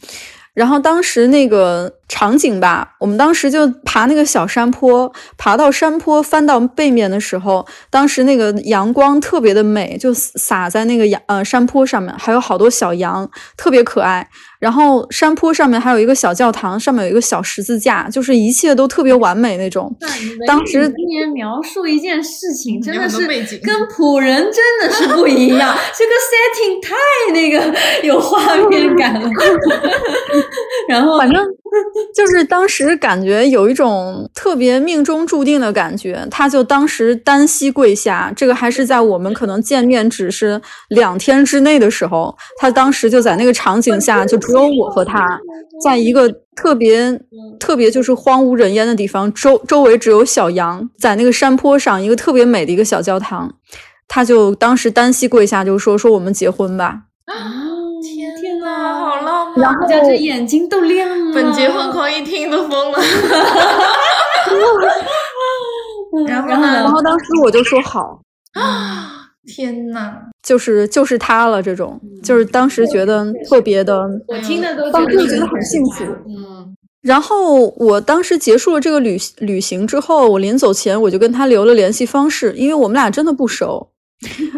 [0.53, 14.29] 然后当时那个场景吧，我们当时就爬那个小山坡，爬到山坡翻到背面的时候，当时那个阳光特别的美，就洒在那个阳呃山坡上面，还有好多小羊，特别可爱。
[14.61, 19.95] 然后山坡上面还有一个小教堂，上面有一个小十字架，就是一切都特别完美那种。
[20.47, 23.27] 当时今年描述一件事情，真的是
[23.63, 26.95] 跟普人真的是不一样，这个 setting 太
[27.33, 29.29] 那个有画面感了。
[30.89, 31.45] 然后反正
[32.15, 40.61] 就是当时感觉有一种特别命中注定的感觉，他就当时单膝跪下，这个还是在我们可能见面只是
[40.91, 44.39] 两天之内的时候，他当时就在那个场景下就。
[44.45, 45.41] 只有我和他，
[45.83, 47.19] 在一个特别
[47.59, 53.55] 特别就是荒无人烟的地方，周周围只有小羊，在那个山坡上，一个特别美的一个小教堂，
[54.07, 57.05] 他就当时单膝跪下，就说说我们结婚吧。
[59.57, 61.35] 然后这眼睛都亮了。
[61.35, 62.99] 本结婚狂一听都疯了。
[66.29, 66.73] 然后呢？
[66.75, 68.21] 然后当时我就说好。
[68.55, 69.11] 啊！
[69.47, 76.03] 天呐，就是就是他了，这种就是当时觉得特别的，我听的都当时觉得很幸福。
[76.27, 83.91] 嗯，然后我当时结束了这个旅旅行之后，我临走前我就跟他留了联系方式，因为我们俩真的不熟。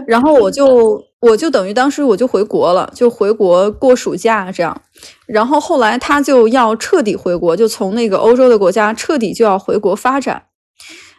[0.06, 4.82] 然后我就我就等于当时我就回国了，就回国过暑假这样。
[5.26, 10.44] 然后后来他就要彻底回国，就从那个欧洲的国家彻底就要回国发展，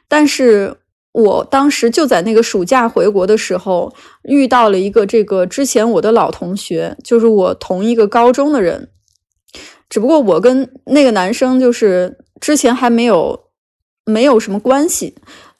[0.07, 0.77] 但是。
[1.13, 3.91] 我当时就在那个暑假回国的时候，
[4.25, 8.91] 遇到了一个这个之前我的老同学，就是我同一个高中的人，
[9.89, 13.45] 只不过我跟那个男生就是之前还没有
[14.05, 15.15] 没有什么关系，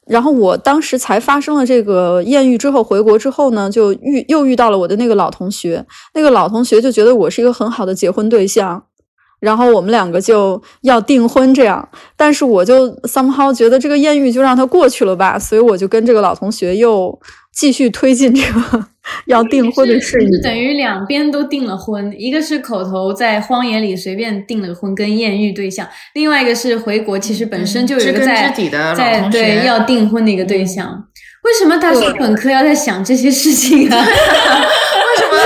[0.07, 8.83] 然后我当时才发生了这个艳遇之后回国之后呢，就遇又遇到了我的那个老同学，那个老同学就觉得我是一个很好的结婚对象。
[9.39, 17.19] 然后我们两个就要订婚，这样，但是我就 somehow 觉得这个艳遇就让它过去了吧，所以我就跟这个老同学又
[17.57, 18.85] 继续推进这个
[19.25, 20.29] 要订婚的事宜。
[20.29, 28.53] 就等于两边都订了婚，一个是口头在荒野里随便订了个婚跟艳遇对象，另外一个是回国其实本身就有一个在
[28.95, 31.07] 在对要订婚的一个对象。
[31.43, 34.05] 为什么大学本科要在想这些事情啊？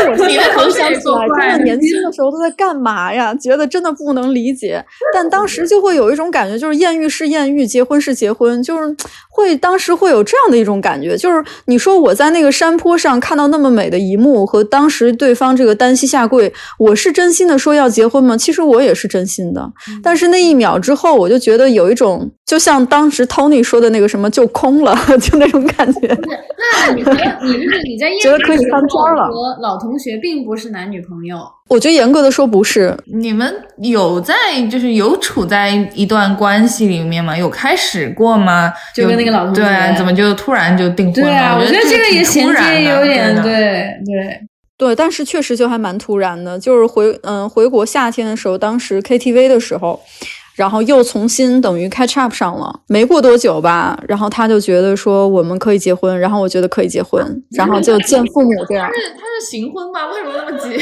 [0.10, 3.34] 我现在回想起来，真 的年轻的时候都在干嘛呀？
[3.36, 4.84] 觉得真的不能理解。
[5.14, 8.96] 但当时就会有一种感觉，就是艳遇是艳遇，结婚是结婚，就是
[9.30, 11.16] 会当时会有这样的一种感觉。
[11.18, 18.36] 就是你说我在那个山坡上看到那么美的一幕，和当时对方这个单膝下跪，我是真心的说要结婚吗？
[18.38, 19.72] 其实我也是真心的。
[20.04, 26.08] 但是那一秒之后，我就觉得有一种，就像当时 Tony 说的那个什么，就空了， 就那种感觉。
[26.08, 29.30] 那你你是你在艳遇觉得可以翻篇了？
[29.62, 32.96] 老同学并不是男女朋友，我觉得严格的说不是。
[33.06, 34.34] 你们有在
[34.70, 37.38] 就是有处在一段关系里面吗？
[37.38, 38.72] 有开始过吗？
[38.96, 41.30] 就跟那个老同学，对，怎么就突然就订婚了？
[41.30, 44.40] 对啊，我觉得这个也衔接有点对对
[44.78, 46.58] 对，但是确实就还蛮突然的。
[46.58, 50.02] 就是回嗯回国夏天的时候，当时 KTV 的时候。
[50.56, 58.88] 然后又重新等于 catch up 上了，没过多久吧，然后他就觉得说我们可以结婚，然后我觉得可以结婚，然后就见父母这样。
[58.88, 60.08] 他是他是行婚吗？
[60.12, 60.70] 为什么那么急？
[60.70, 60.80] 为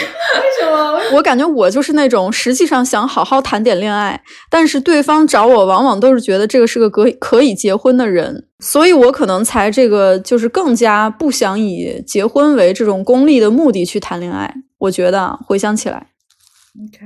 [0.60, 1.00] 什么？
[1.14, 14.54] 我感觉我就是那种实际上想好好谈点恋爱，但是对方找我往往都是觉得这个是个可可以结婚的人，所以我可能才这个就是更加不想以结婚为这种功利的目的去谈恋爱。
[14.80, 16.08] 我觉得回想起来
[16.88, 17.06] ，OK。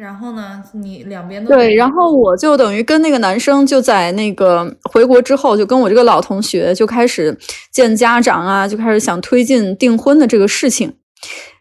[0.00, 7.36] 然后呢，你两边都对，然后我就等于跟那个男生就在那个回国之后，就跟我这个老同学就开始
[7.72, 10.94] 见家长啊，就开始想推进订婚的这个事情。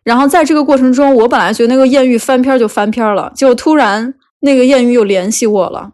[0.03, 5.93] 然后在这个过程中，我本来觉得那个艳遇翻篇就翻篇了，就突然那个艳遇又联系我了。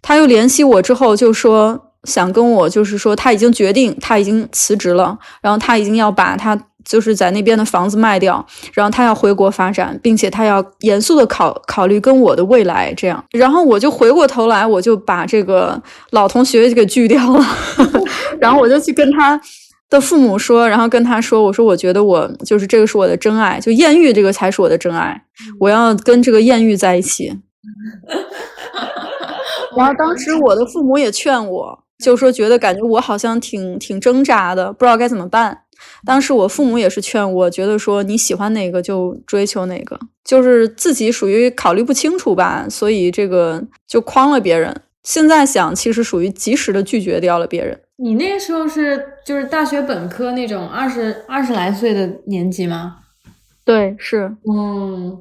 [0.00, 6.58] 他又联系我之后，就说想跟我，就是说他已经决定，他已经辞职了，然后他已经要把他。
[6.84, 13.22] 就是在那边的房子卖掉，然后他要回国发展，并且他要严肃的考考虑跟我的未来这样。
[13.30, 17.44] 然后我就回过头来，我就把这个老同学给拒掉了。
[18.40, 19.40] 然后我就去跟他
[19.88, 25.22] 的父母说，然后跟他说，我说我觉得我就是这个是我的真爱，就艳遇这个才是我的真爱，
[25.58, 27.28] 我要跟这个艳遇在一起。
[29.76, 35.56] 然后当时我的父母也劝我，就说觉得感觉我好像挺挺挣扎的，不知道该怎么办。
[36.04, 44.82] 当时我父母也是劝我，觉得说你喜欢哪个就追求哪个，就是自己属于考虑不清楚吧，所以这个就诓了别人。
[45.02, 47.80] 现在想，其实属于及时的拒绝掉了别人。
[47.96, 52.96] 你那个时候是就是大学本科那种二十二十来岁的年纪吗？
[53.64, 55.20] 对，是，嗯。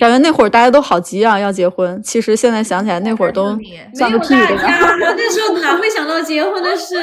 [0.00, 2.00] 感觉那会儿大家都好急啊，要结婚。
[2.02, 3.56] 其实现在想起来，那会儿都
[3.94, 4.56] 算个屁的。
[4.98, 6.96] 那时候哪会想到结婚的事？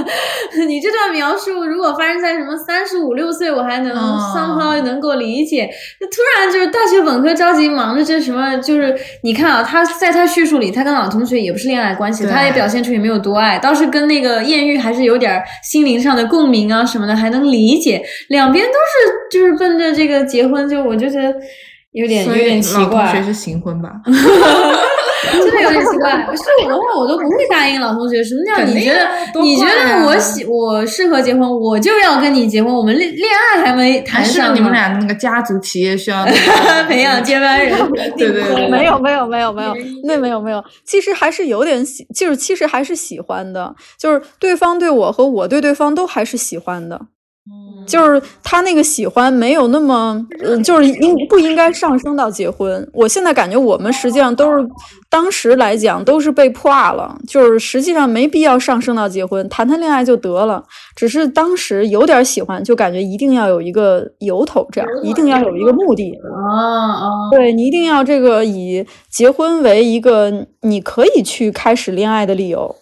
[0.68, 5.68] 你这段描述如果发生在什么三十五六岁，我还能 somehow 能够理解。
[6.00, 18.02] 那突然就是大学本科着急忙着这什么，就是你看啊，他在他叙述里，他跟老同学也不是恋爱关系，他也表现出也没有多爱，倒是跟那个艳遇还是有点心灵上的共鸣啊什么的，还能理解。
[18.28, 21.34] 两边都是就是奔着这个结婚，就我就觉得。
[21.94, 23.90] 有点有点奇怪，老同学是行婚吧？
[25.32, 26.10] 真的有点奇怪。
[26.36, 28.22] 是我的话，我都不会答应老同学。
[28.22, 29.40] 什么叫你觉得？
[29.40, 32.72] 你觉得我喜我适合结婚，我就要跟你结婚。
[32.72, 33.26] 我们恋恋
[33.56, 36.26] 爱还没谈上，你们俩那个家族企业需要
[36.86, 37.74] 培养接班人。
[38.18, 39.74] 对对对，没有没有没有没有，
[40.04, 40.62] 那没有没有。
[40.84, 47.00] 其实还是有点喜，就是其实还是喜欢的，就是对方对我和我对对方都还是喜欢的。
[47.86, 52.88] 就是他那个喜欢没有那么，嗯，就是应不应该上升到结婚？
[52.94, 54.66] 我现在感觉我们实际上都是
[55.10, 60.64] 当时来讲都是被迫了，就是实际上没必要上升到结婚，谈谈恋爱就得了。
[60.96, 66.10] 只是当时有点喜欢，就感觉一定要有一个由头，这样一定要有一个目的。
[66.24, 67.08] 啊啊！
[67.30, 72.74] 对你一定要这个以结婚为一个你可以去开始恋爱的理由。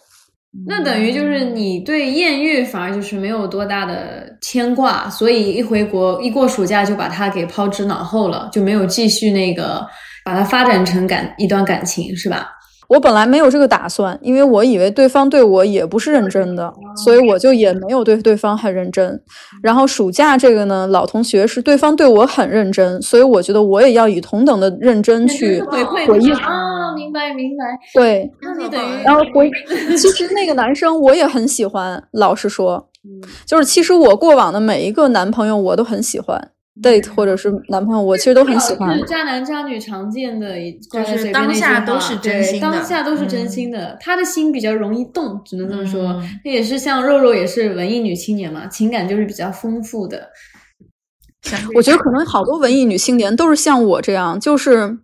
[0.67, 9.87] 那等于就是你对艳遇反而就是没有多大的牵挂，所以一回国一过暑假就把它给抛之脑后了，就没有继续那个
[10.25, 12.51] 把它发展成感一段感情，是吧？
[12.93, 16.71] 我本来没有这个打算，因为我以为对方对我也不是认真的，
[17.03, 19.19] 所以我就也没有对对方很认真。
[19.63, 27.65] 然后暑假这个呢，老同学是对方对我很认真，所以我觉得我也要以同等的认真去回回应啊，明白明白。
[27.95, 29.51] 对，那你等于然后回，
[29.97, 32.91] 其实那个男生我也很喜欢，老实说，
[33.47, 36.51] 就是其实我过往的每一个男朋友我都很喜欢。
[36.81, 38.99] Date 或者是男朋友，我其实都很喜欢。
[39.07, 40.57] 渣男渣女常见的，
[40.91, 43.97] 就是当下都是真心的，当下都是真心的。
[44.01, 46.23] 他的心比较容易动，只能这么说。
[46.45, 50.31] 他也是像肉肉，也是文艺女青年嘛，情感就是比较丰富的。
[51.75, 54.99] 我觉得可能好多文艺女青年都是像我这样，就是。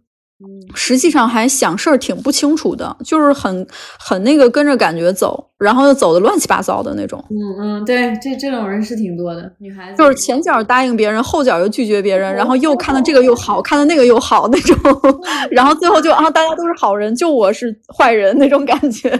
[0.74, 3.66] 实际上还想事儿挺不清楚的，就是很
[3.98, 7.22] 很那个跟着感觉走，然后又走的乱七八糟的那种。
[7.30, 14.76] 嗯嗯，对，这这种人是挺多的，女孩子就是前脚答应别人，后脚又拒绝别人，然后又看到这个又好，看到那个又好那种，
[15.50, 19.10] 然后最后就啊，大家都是好人，就我是坏人那种感觉。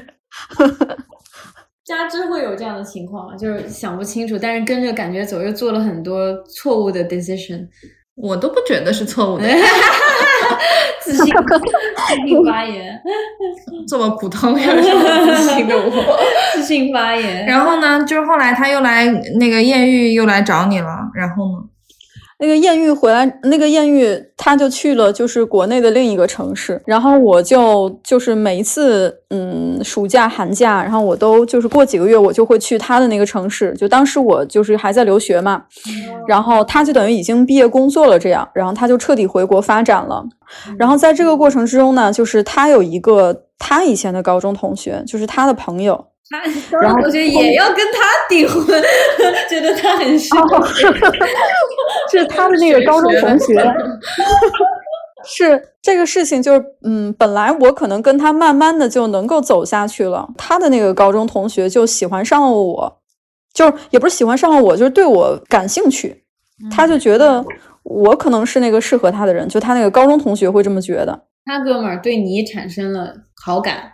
[1.85, 3.37] 加之会有这样的情况吗？
[3.37, 7.67] 就是想不清楚，但是跟着感觉走，又做了很多错误的 decision。
[8.15, 9.45] 我都不觉得是错误的，
[11.19, 13.01] 自信自信发言，
[13.89, 16.19] 这么普通有什么自信的我？
[16.55, 17.47] 自信发言。
[17.47, 19.07] 然后呢，就是后来他又来
[19.39, 21.11] 那个艳遇，又来找你了。
[21.15, 21.65] 然后呢？
[22.41, 26.81] 那个艳遇回来，那个艳遇他就去了，就是国内的另一个城市。
[26.87, 33.75] 然后我就就是每一次，嗯，暑假寒假，然后我都就是过几个月，我就会去他的那个城市。
[33.75, 35.65] 就当时我就是还在留学嘛，
[36.29, 40.25] 然后他就等于已经毕业工作了这样，然后他就彻底回国发展了。
[40.79, 46.07] 然后在这个过程之中呢，就是他有一个他以前的高中同学，就是他的朋友。
[46.81, 48.67] 然后我觉得也要跟他订婚，
[49.49, 50.39] 觉得他很帅。
[52.11, 53.55] 是他的那个高中同学。
[55.25, 60.29] 是这个事情，就是嗯，本来我可能跟他慢慢的就能够走下去了。
[60.39, 63.01] 他的那个高中同学就喜欢上了我，
[63.53, 66.25] 就是也不是喜欢上了我，就是对我感兴趣。
[66.71, 67.45] 他就觉得
[67.83, 71.27] 我可能是那个适合他的人，就他那个高中同学会这么觉得。
[71.45, 73.13] 他哥们儿对你产生了
[73.45, 73.93] 好感。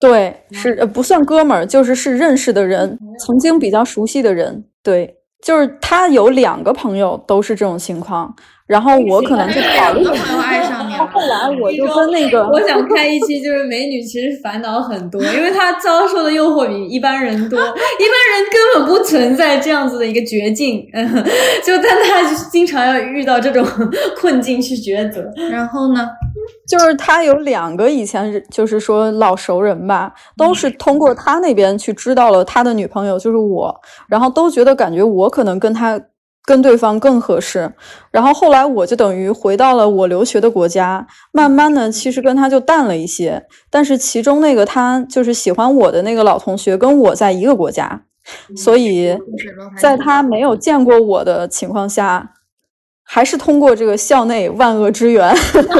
[0.00, 4.64] 对，是呃不算哥们儿，就是是认识的人，曾经比较熟悉的人。
[4.82, 8.32] 对，就是他有两个朋友都是这种情况，
[8.66, 10.04] 然后我可能就考虑。
[10.04, 11.06] 朋友爱上你了。
[11.12, 20.86] 后来我就跟那个，我想开一期，就是美女其实烦恼很多，因为她遭受的诱惑比一般人多，一般人根本不存在这样子的一个绝境，
[21.64, 23.66] 就但她经常要遇到这种
[24.20, 25.24] 困境去抉择。
[25.50, 26.08] 然后呢？
[26.68, 33.74] 就是他有两个以前就是说老熟人吧，都是通过他那边去知道了他的女朋友就是我，
[34.08, 36.00] 然后都觉得感觉我可能跟他
[36.44, 37.72] 跟对方更合适，
[38.10, 48.02] 然后后来我就等于回到了我留学的国家，慢慢的其实跟他就淡了一些，但是其中那个他就是喜欢我的那个老同学跟我在一个国家，
[48.56, 49.18] 所以
[49.80, 52.34] 在他没有见过我的情况下。
[53.10, 55.34] 还是通过这个校内万恶之源，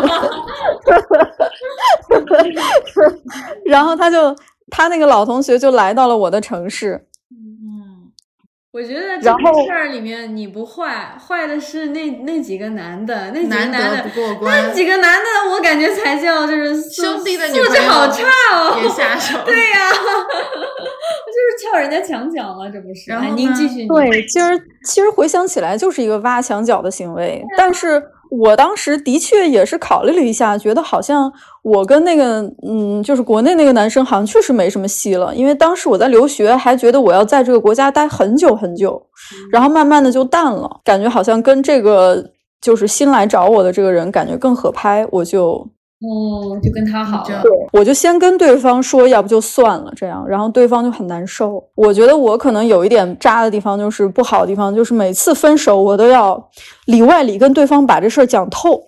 [3.64, 4.34] 然后他就
[4.70, 7.06] 他那个老同学就来到了我的城市。
[7.30, 8.10] 嗯，
[8.72, 18.24] 我觉得这个事儿里面你不坏，坏的是那那几个男的，那几个男的不过关，那几个男的我感觉才叫就是兄弟的素质好差
[18.54, 19.38] 哦，别下手。
[19.44, 19.88] 对呀。
[21.28, 23.10] 就是撬人家墙角了，这不是？
[23.10, 23.86] 然后您继续。
[23.86, 24.46] 对，其实
[24.84, 39.00] 其实回想起来就是一个挖墙角的行为，但是我当时的确也是考虑了一下，觉得好像我跟那个嗯，就是国内那个男生好像确实没什么戏了，因为当时我在留学，还觉得我要在这个国家待很久很久，
[39.50, 45.68] 然后慢慢的就淡了，感觉好像跟这个就是新来找我的这个人感觉更合拍，我就。
[46.00, 47.42] 哦，就跟他好了。
[47.42, 51.60] 对，我就先跟对方说，要不就算了这样，然后对方就很难受。
[51.74, 56.48] 我觉得我可能有一点渣的地方，就是不好的地方，就是每次分手我都要
[56.86, 58.80] 里外里跟对方把这事儿讲透，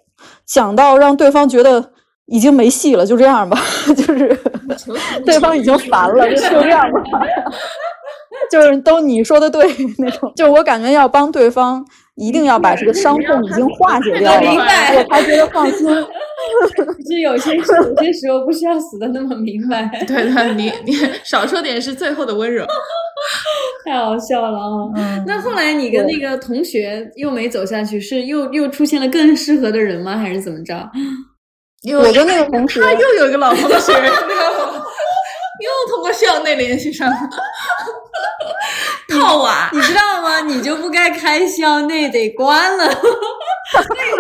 [0.46, 1.84] 讲到让对方觉得
[2.26, 3.58] 已经没戏了，就这样吧，
[3.96, 4.38] 就是
[5.26, 7.02] 对方已经烦了，就就这样吧，
[8.52, 11.84] 就是都你说的对那种，就我感觉要帮对方。
[12.20, 14.50] 一定要把这个伤痛已经化解掉了，
[14.94, 15.88] 我才觉得放心。
[17.06, 17.62] 其 实有些有
[18.02, 19.90] 些时候不需要死的那么明白。
[20.06, 20.92] 对的，你你
[21.24, 22.66] 少说点是最后的温柔。
[23.86, 24.58] 太好笑了
[24.94, 25.24] 啊！
[25.26, 30.18] 那后来你跟那个同学又没走下去，是又又出现了更适合的人吗？
[30.18, 30.90] 还是怎么着？
[31.96, 33.92] 我跟那个同学，他又有一个老同学，
[35.60, 37.16] 又通过校内联系上了。
[39.10, 40.40] 套娃，你知道吗？
[40.40, 42.84] 你就不该开校内，得关了。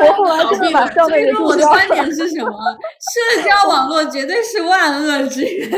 [0.00, 2.52] 我后来就是把校内我的观点是什么？
[2.52, 5.70] 社 交网络绝对是万恶之源，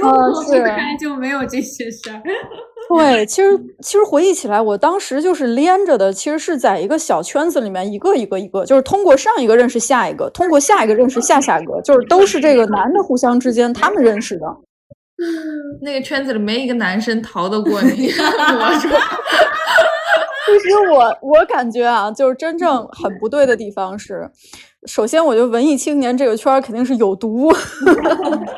[0.00, 2.22] 如果不开就没有这些事儿。
[2.88, 14.46] 对，其实其实回忆起来，我当时就是连着的，其实是在一个小圈子里面，一个一个一个，就是通过上一个认识下一个，通过下一个认识下下一个，就是都是这个男的互相之间他们认识的。
[15.82, 18.08] 那个圈子里没一个男生逃得过你。
[18.12, 18.90] 我说，
[20.62, 24.30] 其实我我感觉啊，就是真正很不对的地方是，
[24.86, 27.52] 首先我觉得文艺青年这个圈肯定是有毒，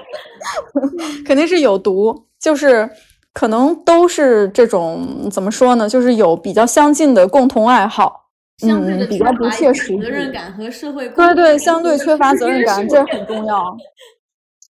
[1.26, 2.88] 肯定是有毒，就是
[3.32, 5.88] 可能都是这种怎么说呢？
[5.88, 8.26] 就是有比较相近的共同爱好，
[8.66, 13.76] 嗯，比较不切实际，责任感和社会对对，相对缺乏责任感，这很重要。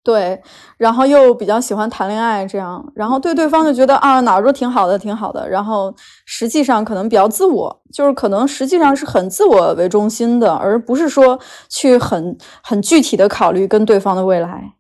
[0.04, 0.42] 对，
[0.76, 5.94] 然后又比较喜欢谈恋爱，这样，然后对对方就觉得啊哪儿都挺好的，挺好的，然后
[6.26, 11.40] 实际上可能比较自我，就是可能实际上是很自我为中心的，而不是说
[11.70, 14.74] 去很很具体的考虑跟对方的未来。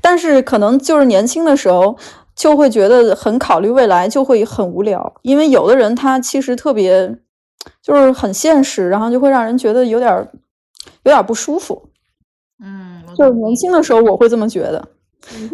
[0.00, 1.96] 但是可能就是年轻的时候
[2.34, 7.16] 就会觉得很考虑未来就会很无聊，因为有的人他其实特别
[7.80, 10.28] 就是很现实，然后就会让人觉得有点
[11.04, 11.90] 有点不舒服。
[13.14, 14.88] 嗯，就是年轻的时候我会这么觉得，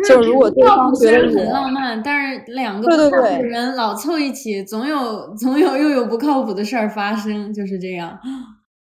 [0.06, 8.18] 就是如果对方觉得很浪漫，但是两个对对对人老凑一起，总有总有又有不靠谱的事儿发生，就是这样。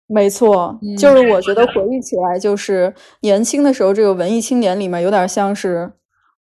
[0.07, 5.91] 没错，就是我觉得回忆起来，就是年轻的时候这个文艺青年里面有点像是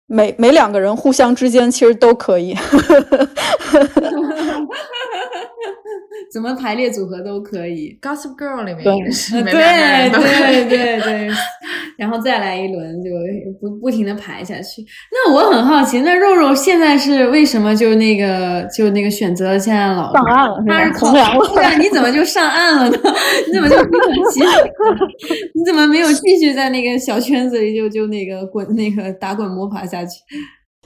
[0.08, 2.56] 每每两个人互相之间其实都可以。
[6.32, 8.84] 怎么排列组合都可以，Gossip Girl 里面
[9.44, 11.28] 对对对对对，
[11.98, 13.10] 然后再来一轮，就
[13.60, 14.82] 不不停的排下去。
[15.10, 20.64] 那我很好奇，那肉肉现在是为什么就那个就那个选择现在老上岸了？
[20.66, 21.46] 他是从良了？
[21.54, 22.98] 对啊，你怎么就上岸了呢？
[23.48, 23.76] 你怎么就？
[25.54, 30.22] 你怎么没有继续在那个小圈子里就就那个滚那个打滚摸爬下去？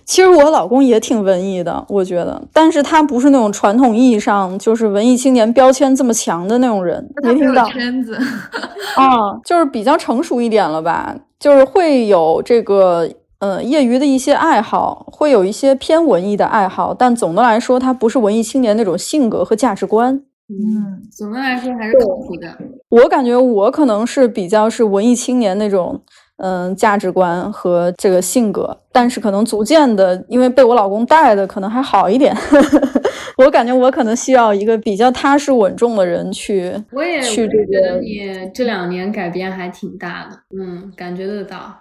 [0.07, 7.05] 其实我老公也挺文艺的，我觉得，但是他不是那种传统意义上就是文艺青年标签这么强的那种人。
[7.25, 8.17] 没听到圈子
[8.97, 13.09] 啊，就是比较成熟一点了吧，就是会有这个
[13.41, 20.23] 呃业余的一些爱好，会有一些偏文艺的爱好，但总的来说，他不是文艺青年那种性格和价值观。
[20.49, 22.47] 嗯，总的来说还是靠谱的。
[22.91, 26.01] 我感觉我可能是比较是文艺青年那种。
[26.39, 32.37] 嗯价值观和这个性格，但是可能逐渐的，因为被我老公带的可能还好一点。
[33.39, 36.73] 我感觉我可能需要一个比较踏实稳重的人去。
[36.93, 41.75] 我也去这觉得个你这两年改变还挺大的，嗯，感觉得到，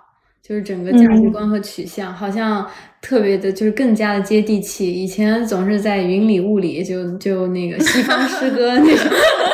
[0.46, 2.66] 就是整个价值观和取向好像
[3.02, 4.92] 特别的，就是更加的接地气。
[4.92, 9.10] 以前总是在云里雾里，就就那个西方诗歌那种。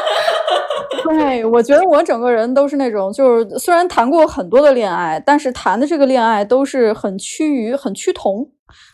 [1.17, 8.49] 对，我觉得我整个人都是那种，就是虽然谈过很多的恋爱，但是谈的这个恋爱都是很趋于、很趋同，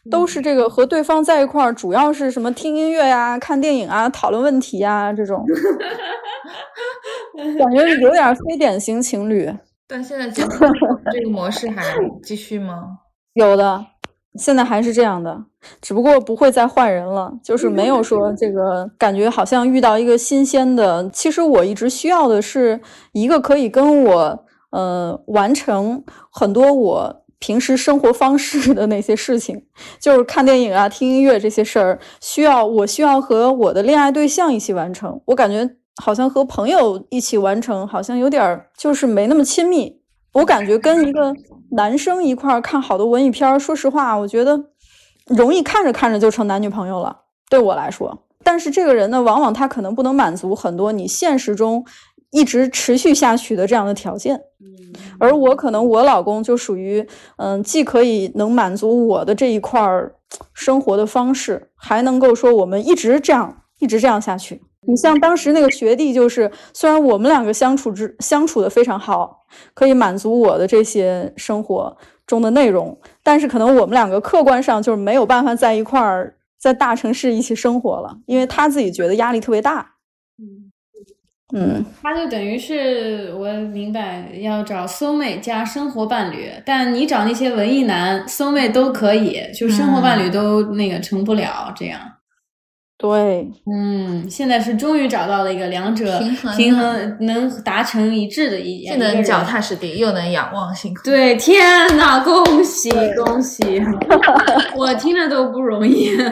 [0.09, 5.45] 都是这个和对方在一块儿，主要是什么听音乐呀、看电影啊、讨论问题呀这种，
[7.59, 9.51] 感觉有点非典型情侣。
[9.89, 10.67] 但现在这个
[11.11, 11.83] 这个模式还
[12.21, 12.99] 继续吗？
[13.35, 13.85] 有的，
[14.37, 15.43] 现在还是这样的，
[15.81, 21.09] 只不过不会再换人了，就是没有说这个感觉好像遇到一个新鲜的。
[21.09, 22.79] 其实我一直需要的是
[23.11, 29.63] 一个可以跟我呃完成很多我平时生活方式的那些事情，
[29.99, 35.19] 就是看电影啊、听音乐这些事儿，需要我需要和我的恋爱对象一起完成。
[35.25, 35.69] 我感觉
[36.01, 40.01] 好像和朋友一起完成，好像有点儿就是没那么亲密。
[40.37, 41.33] 我感觉跟一个
[41.71, 44.65] 男生一块儿看好多文艺片儿，说实话，我觉得
[45.25, 48.25] 容易看着看着就成男女朋友了，对我来说。
[48.43, 51.83] 但是这个人呢，往往他可能不能满足很多你现实中
[52.29, 54.39] 一直持续下去的这样的条件。
[55.19, 57.07] 而我可能我老公就属于，
[57.37, 60.13] 嗯，既可以能满足我的这一块儿
[60.53, 64.61] 生活的方式，还能够说我们一直这样一直这样下去。
[64.87, 79.93] 你像当时那个学弟，就是虽然我们两个相处之相处的非常好，可以满足我的这些生活中的内容，但是可能我们两个客观上就是没有办法在一块儿在大城市一起生活了，因为他自己觉得压力特别大。
[80.39, 80.71] 嗯
[81.53, 91.99] 嗯他就等于是我明白要找 soul mate 加生活伴侣，但你找那些文艺男 soul mate 都可以，就生活伴侣都那个成不了这样。
[92.99, 101.03] 对，嗯，现在是终于找到了一个两者平衡平衡能达成一致的一既能脚踏实地，又能仰望星空。
[101.03, 101.63] 对，天
[101.95, 102.89] 呐，恭喜
[103.23, 103.61] 恭喜！
[104.75, 106.09] 我听着都不容易。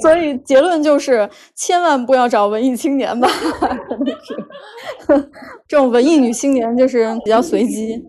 [0.00, 3.28] 所以结论就是千万不要找文艺青年吧，
[5.66, 8.00] 这种文艺女青年就是比较随机。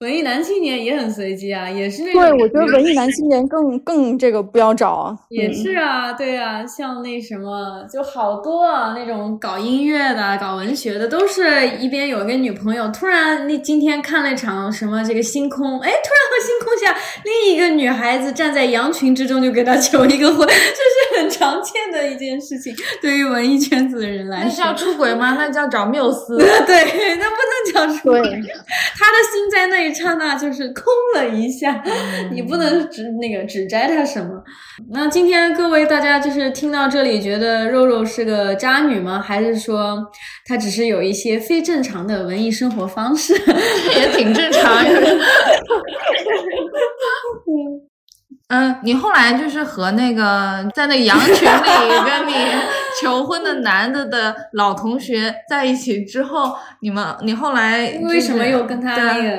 [0.00, 2.22] 文艺男青年也很随机啊，也是那种。
[2.22, 5.14] 对，我觉得文艺男青年更 更这个不要找啊。
[5.28, 16.96] 也嗯是啊，对啊，像那什么，就好多啊，那种搞音乐的、搞文学的，都是一边有个女朋友，突然那今天看了一场什么这个星空，哎，突然和星空下
[17.26, 24.74] 另一个女孩子站在羊群之中就给他求一个婚， 这是很常见的一件事情，对于文艺圈子的人来说那叫。
[24.74, 25.36] 出轨吗？
[25.38, 26.38] 那叫找缪斯。
[26.66, 28.30] 对，那不能叫出对轨，
[28.96, 30.84] 他的心在那一刹那就是空
[31.16, 31.82] 了一下，
[32.32, 34.42] 你不能指那个指摘它什么。
[34.90, 39.20] 那今天各位大家就是听到这里，觉得肉肉是个渣女吗？
[39.20, 39.98] 还是说
[40.46, 43.34] 她只是有一些非正常的文艺生活方式？
[43.96, 44.82] 也挺正常。
[48.48, 52.32] 嗯，你后来就是和那个在那个羊群里跟你
[53.00, 58.96] 求婚的男的的老同学在一起之后，你们你后来、就是、为什么又跟他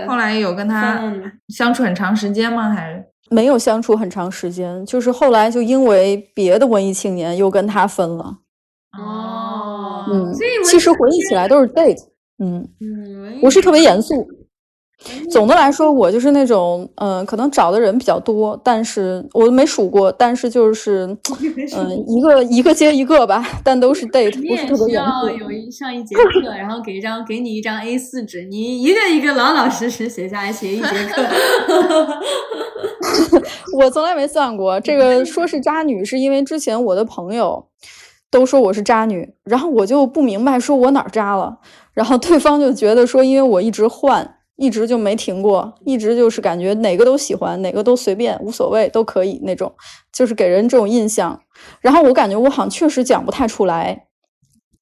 [0.07, 1.01] 后来有跟他
[1.49, 2.69] 相处很长时间吗？
[2.69, 8.37] 还是没有相处很长时间，就是后来就因为别的文艺青年又跟他分了。
[8.97, 12.09] 哦，嗯所以，其实回忆起来都是 date。
[12.43, 12.67] 嗯，
[13.39, 14.27] 不是特别严肃。
[15.31, 21.07] 总的来说，我就是那种，嗯、可能找的人比较多，但是我都没数过，但是就是，
[21.75, 24.93] 嗯、一个一个接一个吧，但都是 date，你不是特别
[25.55, 31.21] 一上一节课，然后给一张给你一张 A 四纸，你一个一个老老实实写下来写一节课。
[33.77, 37.65] 我从来没算过这个， 说是渣女，是因为之前我的朋友
[38.29, 41.57] 都说我是渣女，然后我就不明白，说我哪儿渣了，
[41.93, 49.73] 然后对方就觉得说，因为我一直换，一直就没停过，一直就是感觉哪个都喜欢，哪个都随便，无所谓，都可以那种，
[50.13, 51.41] 就是给人这种印象。
[51.79, 54.05] 然后我感觉我好像确实讲不太出来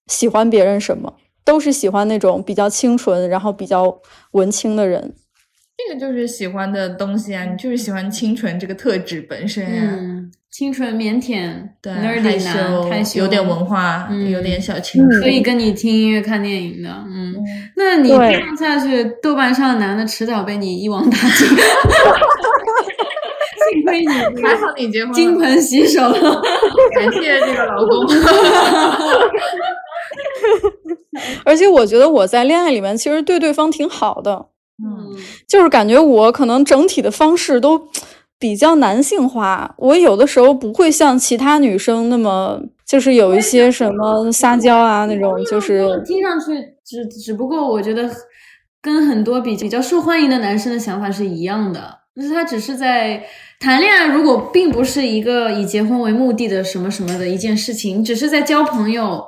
[0.07, 1.15] 喜欢别人什么，
[1.45, 4.01] 都是喜欢那种比较清纯，然后比较
[4.32, 5.15] 文青的人。
[5.77, 7.45] 这个就是喜欢的东西啊？
[7.45, 9.97] 你就是喜欢清纯这个特质本身啊。
[9.97, 12.37] 嗯，清纯腼腆对，害
[13.03, 15.21] 羞，有点文化，嗯有点小清嗯纯。
[15.21, 16.89] 可以跟你听音乐、看电影的。
[17.07, 17.43] 嗯，嗯
[17.75, 21.47] 那你这样下去，豆瓣上的男的迟早被你一网打尽。
[23.71, 26.41] 幸亏你这 还个好你结婚了，金盆洗手了。
[26.95, 28.07] 感谢这个老公。
[31.45, 34.47] 而且我觉得我在恋爱里面其实对对方挺好的，
[34.83, 35.15] 嗯，
[35.47, 37.87] 就是感觉我可能整体的方式都
[38.39, 46.45] 比较男性化，我有的时候不会像其他女生那么，就是有一些什么撒娇啊那种，就是听上去
[46.85, 48.09] 只只不过我觉得
[48.81, 51.81] 跟很多比比较受欢迎的男生的想法是一样的，
[52.15, 53.21] 就是他只是在
[53.59, 59.21] 谈恋爱，如果并不是一个以结婚为目的的什么什么的一件事情，只是在交朋友、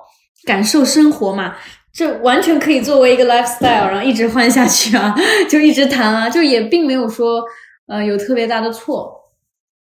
[0.46, 1.56] 感受生活嘛。
[1.94, 5.14] 这完全可以作为一个 lifestyle，然后一直换下去啊，
[5.50, 7.44] 就一直谈啊，就也并没有说，
[7.92, 9.20] 呃，有特别大的错。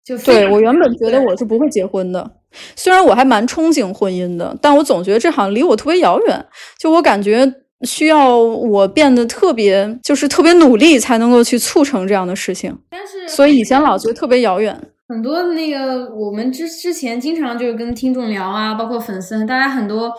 [0.05, 2.29] 就对我原本觉得我是不会结婚的，
[2.75, 6.45] 虽然我还蛮憧憬婚姻的，但我总觉得这好像离我特别遥远。
[6.79, 7.51] 就我感觉
[7.81, 12.77] 需要我变得特别，就是特别努力才能够去促成这样的事情。
[12.91, 14.79] 但是，所以以前老觉得特别遥远。
[15.07, 20.13] 很多那个我们之之前经常就是跟听众聊啊，包括粉丝，大家很多。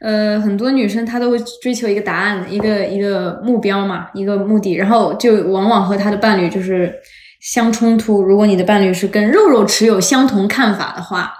[0.00, 6.92] 呃，很多女生她都会追求一个答案，一个一个目标嘛，一个目的，然后就往往和她的伴侣就是
[7.42, 8.22] 相冲突。
[8.22, 11.32] 如果你的伴侣是跟肉肉持有相同看法的话，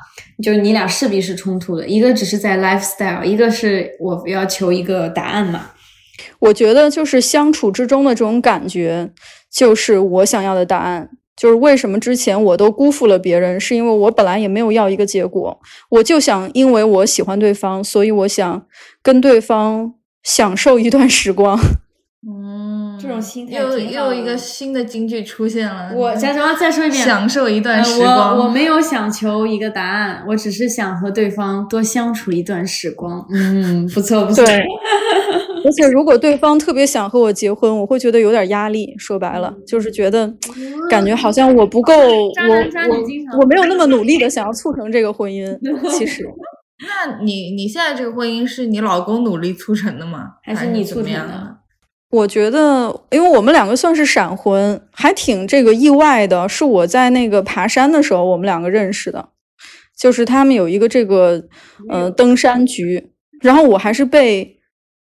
[0.42, 1.86] 就你俩势必是冲突的。
[1.86, 5.70] 一个只是在 lifestyle，一个是我要求一个答案嘛。
[6.40, 9.10] 我觉得就是相处之中的这种感觉，
[9.50, 11.08] 就是我想要的答案。
[11.34, 18.66] 就是为什么之前我都辜负了别人，是因为我本来也没有要一个结果，我就想因为我喜欢对方，所以我想
[19.02, 21.58] 跟对方享受一段时光。
[22.28, 22.71] 嗯，
[23.02, 25.92] 这种心态又又一个新的金句出现了。
[25.94, 28.38] 我假装再说一遍，享受一段时光。
[28.38, 33.26] 我我没有想求一个答案，我只是想和对方多相处一段时光。
[33.32, 34.44] 嗯，不错不错。
[34.44, 34.62] 对。
[35.64, 38.94] 而且，如果对方特别想和我结婚，我会觉得有点压力。
[38.98, 40.32] 说白了，就是觉得
[40.90, 42.54] 感觉好像我不够，我
[43.34, 45.46] 我我没有那么努力的想要促成这个婚姻。
[45.90, 46.24] 其实
[46.82, 50.30] 那你你现在这个婚姻是你老公努力促成的吗？
[50.42, 51.56] 还是你促成的？
[52.12, 56.48] 我觉得，因为我们两个算是闪婚，还挺这个意外的。
[56.48, 59.30] 是我在那个爬山的时候，我们两个认识的，
[59.98, 61.42] 就是他们有一个这个
[61.88, 64.58] 呃登山局，然后我还是被。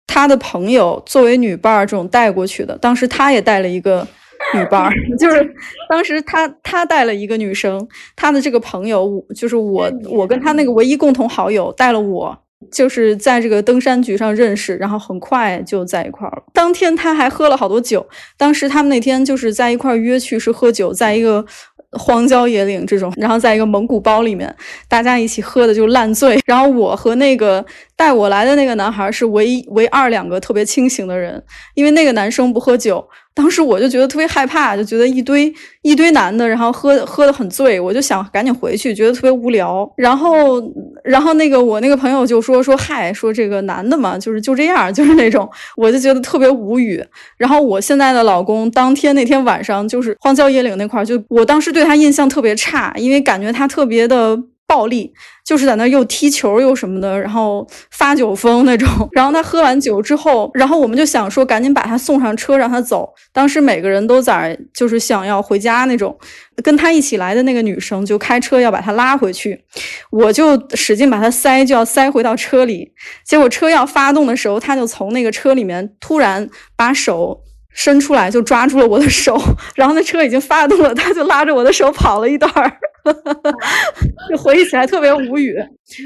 [0.10, 4.08] 他的朋友作为女伴儿这种带过去的，当时他也带了一个
[4.56, 4.90] 女伴儿，
[5.20, 5.54] 就是
[5.90, 7.86] 当时他他带了一个女生，
[8.16, 9.06] 他的这个朋友
[9.36, 12.36] 就是我，我跟他那个唯一共同好友带了我，
[12.72, 16.44] 就是在这个登山局上认识，然后很快就在一块儿了。
[16.54, 21.46] 当天他还喝了好多酒，当时他们那天就是在一块儿约去是喝酒，在一个。
[21.92, 24.54] 荒郊野岭这种，然后在一个蒙古包里面，
[24.90, 26.38] 大家一起喝的就烂醉。
[26.46, 31.42] 然后我和那个带我来的那个男孩是唯一唯二两个特别清醒的人，
[31.76, 33.08] 因为那个男生不喝酒。
[33.38, 39.88] 当时我就觉得特别害怕，就觉得一堆一堆男的，然后喝喝的很醉，我就想赶紧回去，觉得特别无聊。
[39.96, 40.60] 然后，
[41.04, 47.00] 然后那个我那个朋友就说说嗨，说这个男的嘛，就是就这样，就是那种，我就觉得特别无语。
[47.38, 54.36] 然后我现在的老公当天那天晚上就是荒郊野岭那块儿，就我当时对他印象特别差，因为感觉他特别的。
[54.68, 55.14] 暴力
[55.46, 58.88] 就是在那又踢球又什么的，然后发酒疯那种。
[59.14, 63.14] 然后他喝完酒之后，然后我们就想说赶紧把他送上车让他走。
[63.32, 66.18] 当时每个人都在就是想要回家那种。
[66.64, 69.64] 跟他一起来的那个女生就开车要把他拉回去，
[70.10, 72.92] 我就使劲把他塞，就要塞回到车里。
[73.24, 77.40] 结果车要发动的时候，他就从那个车里面突然把手
[77.78, 79.40] 伸出来，就抓住了我的手。
[79.76, 82.74] 然后那车已经发动了，他就拉着我的手跑了一段儿。
[84.30, 85.56] 就回忆起来特别无语，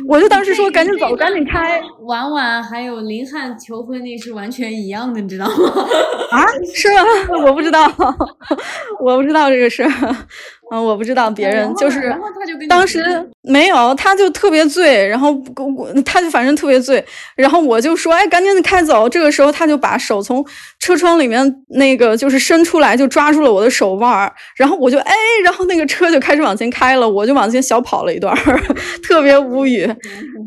[0.07, 1.81] 我就当时说赶紧走，赶紧开。
[2.01, 5.53] 婉婉还有林汉求婚那是完全一样的，你知道吗？
[6.31, 7.03] 啊，是吗？
[7.45, 7.91] 我不知道，
[9.01, 9.85] 我不知道这个事。
[10.73, 12.15] 嗯，我不知道别人就是，
[12.69, 13.03] 当时
[13.41, 15.29] 没有，他就特别醉，然后
[15.75, 17.03] 我他就反正特别醉，
[17.35, 19.09] 然后我就说，哎，赶紧的开走。
[19.09, 20.45] 这个时候他就把手从
[20.79, 25.13] 车窗里面那个就是伸出来，就抓住了我的手腕儿，然后我就哎，
[25.43, 28.33] 然后那个车就开始往前开了，我就往前小跑了一段，
[29.03, 29.70] 特别无语。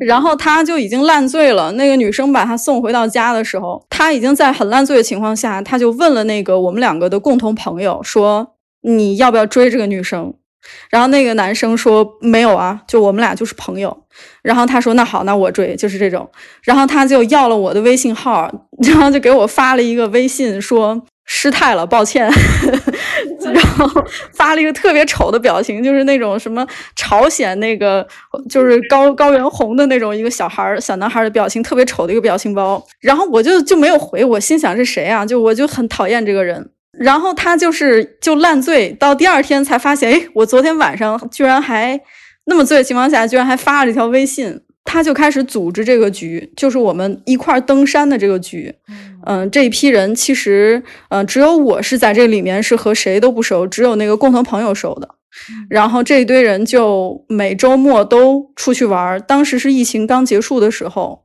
[0.00, 8.50] 然后他就已经烂醉了，那个女生把他送回到家的时候，他已经在很烂醉的情况下，他就问了那个我们两个的共同朋友说。
[8.86, 10.34] 你要不要追这个女生？
[10.90, 14.04] 然后那个男生说没有啊，就我们俩就是朋友。
[14.42, 16.30] 然后他说那好，那我追，就是这种。
[16.62, 22.30] 然后他就要了我的微信号，然后就给我发了一个微信说失态了，抱歉。
[23.52, 23.88] 然后
[24.32, 26.66] 发了一个特别丑的表情，就是那种什么
[26.96, 28.06] 朝鲜那个
[28.48, 32.82] 就是高高原红的那种一个小孩儿小男孩的表情，特别丑的一个表情包。
[33.00, 35.26] 然后我就就没有回，我心想是谁啊？
[35.26, 36.70] 就我就很讨厌这个人。
[36.98, 42.00] 然后他就是就烂醉，到第二天才发现，哎，我昨天晚上居然还
[42.46, 44.60] 那么醉的情况下，居然还发了这条微信。
[44.86, 48.70] 他就开始组织这个局，就是我们一块儿登山的这个局。
[48.86, 49.13] 嗯，
[49.50, 55.08] 这一批人其实，嗯，只有我是在这里面是和谁都不熟，只有那个共同朋友熟的。
[55.68, 59.20] 然后这一堆人就每周末都出去玩。
[59.26, 61.24] 当时是疫情刚结束的时候，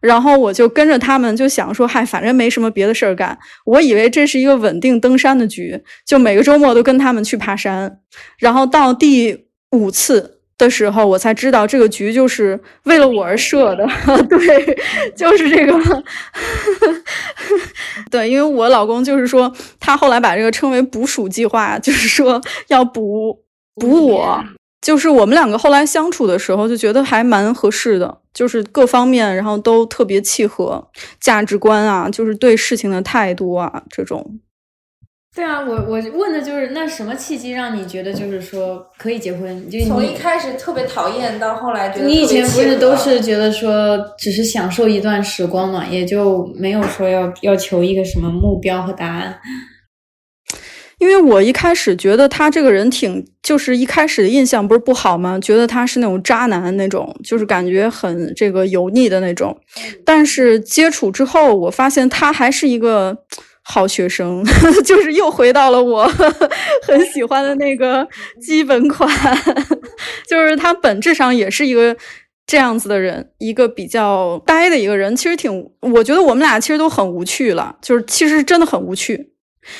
[0.00, 3.38] 然后我就跟着他们，就想说，嗨，反正没什么别的事儿干。
[3.64, 8.00] 我以为这是一个稳定登山的局，就每个周末都跟他们去爬山。
[8.38, 10.39] 然后到第五次。
[10.60, 13.86] 的时候，我才知道这个局就是为了我而设的。
[14.28, 14.78] 对，
[15.16, 15.72] 就是这个。
[18.10, 23.42] 对，因为我老公就是说，他后来把这个称为“捕鼠计划”，就是说要捕
[23.74, 24.44] 捕我。
[24.80, 30.88] 就是我们两个后来相处的时候，就觉得还蛮合适的，就是各方面，然后都特别契合，
[31.20, 34.40] 价值观啊，就是对事情的态度啊，这种。
[35.32, 39.70] 对啊，我我问的就是那什么契机让你觉得就是说可以结婚？
[39.70, 49.38] 就从一开始特别讨厌到后来觉得你以前不是都是觉得说只是享受一段时光嘛，也就没有说要要求一个什么目标和答案。
[50.98, 55.38] 因为我一开始觉得他这个人挺，就是一开始的印象不是不好吗？
[55.38, 59.56] 觉得他是那种渣男那种，就是感觉很这个油腻的那种。
[60.04, 63.16] 但是接触之后，我发现他还是一个。
[63.70, 64.44] 好学生，
[64.84, 66.04] 就是又回到了我
[66.86, 68.06] 很喜欢的那个
[68.40, 69.08] 基本款，
[70.28, 71.96] 就是他本质上也是一个
[72.46, 75.14] 这样子的人，一个比较呆的一个人。
[75.14, 79.30] 其实挺，我觉得我们俩其实都很无趣了，就是其实真的很无趣，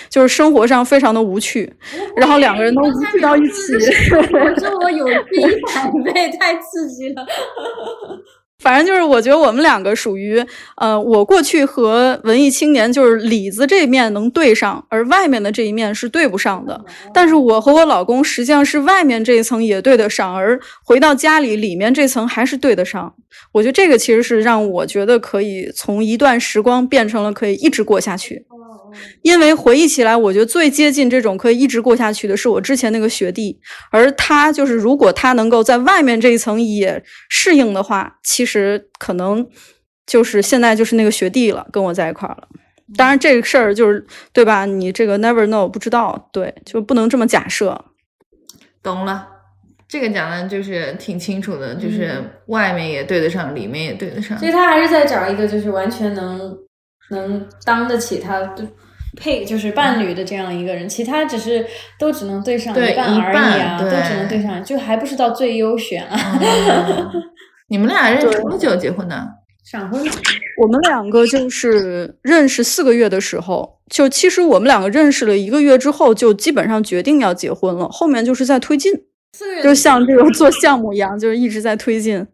[0.08, 1.72] 就是生活上非常的无趣，
[2.16, 3.74] 然后两个人都无趣到一起。
[4.32, 7.26] 我说我有趣一百倍，太刺激了。
[8.60, 10.44] 反正就是，我觉得我们两个属于，
[10.76, 16.84] 呃，我过去和文艺青年就是里子这一面能对上，而外面的这一面是对不上的。
[17.14, 23.14] 但是我和我老公实际上是外面这一层也对得上，而回到家里里面这层还是对得上。
[23.52, 28.44] 我觉得这个其实是让我觉得可以从一段时光变成了可以一直过下去。
[29.22, 33.60] 因为回忆起来，我觉得最接近这种可以一直过下去的是我之前那个学弟，
[33.90, 39.46] 而他就是如果他能够在外面这一层也适应的话，其实可能
[40.06, 42.48] 就是现在就是那个学弟了，跟我在一块儿了。
[42.96, 44.66] 当然这个事儿就是对吧？
[44.66, 47.84] 你这个 never know 不知道，对，就不能这么假设。
[48.82, 49.28] 懂了，
[49.86, 54.36] 这个讲的就是挺清楚的，就是外面也对得上，里面也对得上。
[54.38, 56.56] 所以他还是在找一个就是完全能。
[57.10, 58.54] 能当得起他
[59.16, 61.66] 配就是伴侣的这样一个人，其他只是
[61.98, 66.38] 都只能对上一半而已啊，都只能对上，就还不是到最优选啊。
[67.68, 69.28] 你们俩认识多久结婚的？
[69.64, 70.00] 闪婚。
[70.60, 77.88] 我们两个就是认识四个月的时候，就其实我们两个认识了一个月之后，就基本上决定要结婚了。
[77.88, 78.92] 后面就是在推进，
[79.62, 82.26] 就像这种做项目一样，就是一直在推进。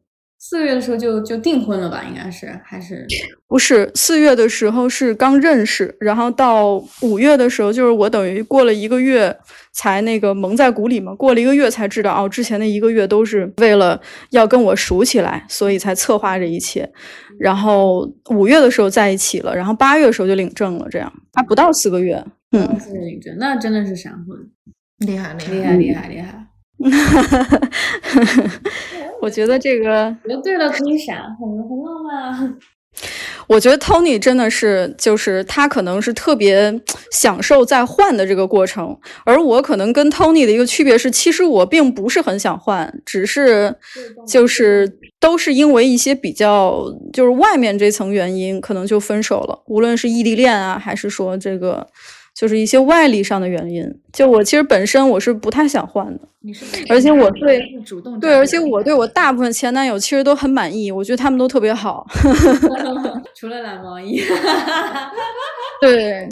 [0.49, 2.05] 四月的时候就就订婚了吧？
[2.09, 3.05] 应该是还是
[3.49, 3.91] 不是？
[3.97, 9.37] 四月的时候是刚认识，然后到五月的时候，就是我等于过了一个月
[9.73, 11.13] 才那个蒙在鼓里嘛。
[11.17, 16.89] 过了一个月才知道哦，之前的一个月都是为了要跟我熟起来，所以才策划这一切。
[17.41, 22.25] 然后五月的时候在一起了，然后八月的时候就领证了，这样还不到四个月。
[22.53, 22.63] 嗯，
[23.05, 24.39] 领证那真的是闪婚，
[24.99, 26.47] 厉害厉害厉害厉害。
[29.27, 32.57] 我觉得这个，对了，可以闪，很很浪漫。
[33.49, 43.75] 我觉得 Tony 真的是，就是他可能是特别享受在换的这个过程，而我可能跟 Tony 的一个区别是，其实我并不是很想换，只是
[44.29, 49.61] 就是都是因为一些比较就是外面这层原因，可能就分手了。
[49.67, 51.89] 无论是异地恋啊，还是说这个。
[52.37, 53.83] 就是一些外力上的原因，
[54.13, 56.21] 就我其实本身我是不太想换的，
[56.91, 58.93] 而且我对主动对，而且我对。
[58.93, 62.07] 我大部分前男友其实都很满意，我觉得他们都特别好，
[63.35, 64.21] 除了蓝毛衣，
[65.81, 66.29] 对，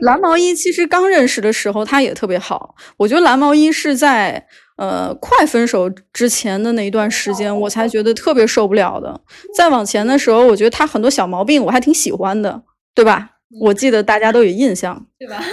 [0.00, 9.20] 蓝毛衣其实刚认识的时候他也特别好，我觉得蓝毛衣是在呃快分手之前的那一段时间我才觉得特别受不了的，
[9.54, 12.62] 再往前的时候，我觉得他很多小毛病我还挺喜欢的，
[12.94, 13.32] 对吧？
[13.60, 15.42] 我记得大家都有印象， 对吧？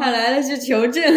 [0.00, 1.02] 他来了是求证。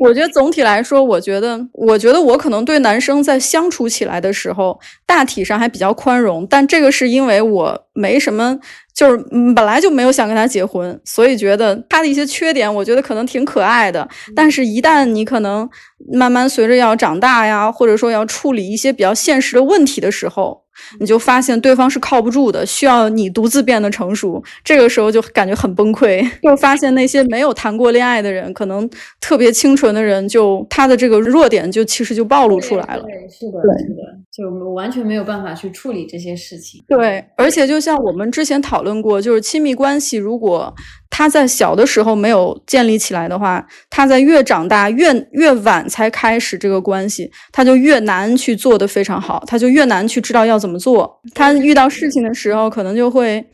[0.00, 8.58] 我觉得总体来说，我觉得，我觉得我可能对男生在相处起来的时候，大体上还比较宽容，但这个是因为我没什么。
[8.94, 14.08] 就是嗯本来就没有想跟他结婚，所以觉得他的一些缺点，我觉得可能挺可爱的。
[14.34, 15.68] 但是，一旦你可能
[16.12, 20.64] 慢慢随着要长大呀，或者说要处理一些比较现实的问题的时候，
[21.00, 24.42] 你就发现对方是靠不住的，需要你独自变得成熟。
[24.64, 28.88] 这个时候就感觉很崩溃， 就发现那些没有谈过恋爱的人，可能
[29.20, 33.02] 特别清纯的人，就他的这个弱点就其实就暴露出来了。
[33.02, 34.02] 对，是的，是的，
[34.32, 36.82] 就完全没有办法去处理这些事情。
[36.86, 40.74] 对，而且就像我们之前讨论过，就是亲密关系，如果
[41.10, 51.20] 他在小的时候没有建立起来的话，他在越长大越越晚才开始这个关系，他就越难去做的非常好，他就越难去知道要怎么做。
[51.34, 53.44] 他遇到事情的时候，可能就会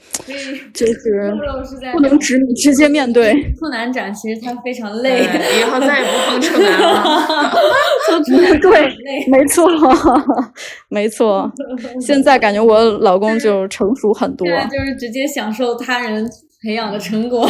[0.72, 1.34] 就是
[1.92, 3.32] 不能直直接面对。
[3.58, 5.22] 处男展其实他非常累，
[5.60, 7.52] 以后再也不碰处男了。
[8.60, 8.94] 对，
[9.30, 9.68] 没错，
[10.88, 11.50] 没错。
[12.00, 16.28] 现在感觉我老公就成熟很多，就是直接享受他人。
[16.64, 17.46] 培养的成果，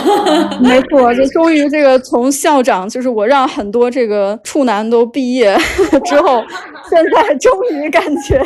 [0.60, 5.56] 没错，就终于这个从校长，就是我让很多这个处男都毕业
[6.04, 6.42] 之后，
[6.90, 8.44] 现在终于感觉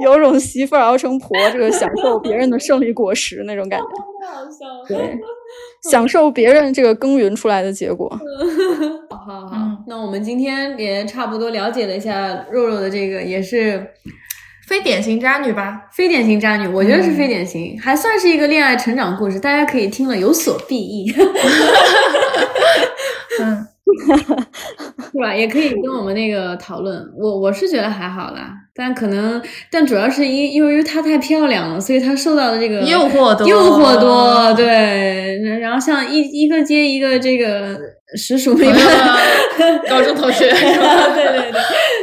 [0.00, 3.86] 有种媳妇熬成婆，这个享受别人的胜利果实那种感觉，
[4.26, 4.66] 好笑。
[4.88, 5.18] 对，
[5.90, 8.08] 享受别人这个耕耘出来的结果。
[9.10, 9.56] 好好好，
[9.86, 13.86] 那我们今天也差不多了解了一下肉肉的这个，也是。
[14.66, 21.14] 非典型渣女吧，非典型渣女，我觉得是非典型，还算是一个恋爱成长故事，大家可以听了有所裨益，
[23.40, 23.68] 嗯，
[25.12, 25.34] 是吧？
[25.34, 29.40] 也可以跟我们那个讨论，我我是觉得还好啦，但可能，
[29.70, 37.78] 但主要是因因为她太漂亮了，所以她受到的这个诱惑多，诱惑多，对，然后像一一个接一个这个。
[38.16, 38.72] 实属没有，
[39.90, 41.60] 高中同学， 对对对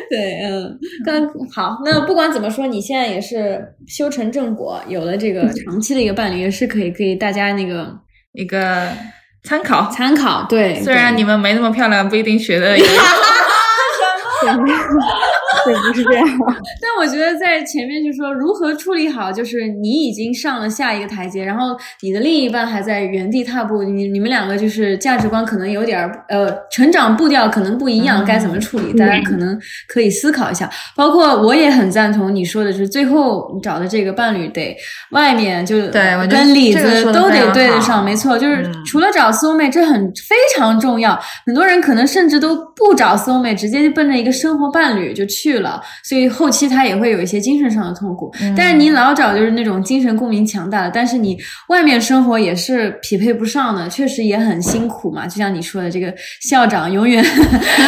[0.10, 7.88] 对，嗯，刚好，那不管怎么说，你现在也是修成正果，有了这个长期的一个伴侣，也是可以可以大家那个
[8.34, 8.90] 一个
[9.44, 9.90] 参考。
[9.92, 12.76] 参考，对，虽然你们没那么漂亮，不一定学的。
[15.66, 16.26] 对，不是这样。
[16.82, 28.94] 但我觉得在前面就说如何处理好，就是你已经上了下一个台阶，然后你的另一半还在原地踏步，你你们两个就是价值观可能有点儿呃成长步调可能不一样，该怎么处理？
[28.94, 30.70] 大家可能可以思考一下。
[30.96, 34.76] 包括我也很赞同你说的，就是最后你找的这个伴侣得
[35.12, 41.20] 外面就对跟里子都得对得上，没错，就是除了找 soul mate，这很非常重要。
[41.46, 45.43] 很多人可能甚至都不找 soul mate，直接就奔着一个生活伴侣就去。
[45.60, 48.32] 了，所以后期他也会有一些精神上的痛苦。
[48.56, 51.38] 但是你老找就是那种精神共鸣强大的，但是你
[51.70, 55.28] 外面生活也是匹配不上的，确实也很辛苦嘛。
[55.28, 57.24] 就像你说的，这个校长永远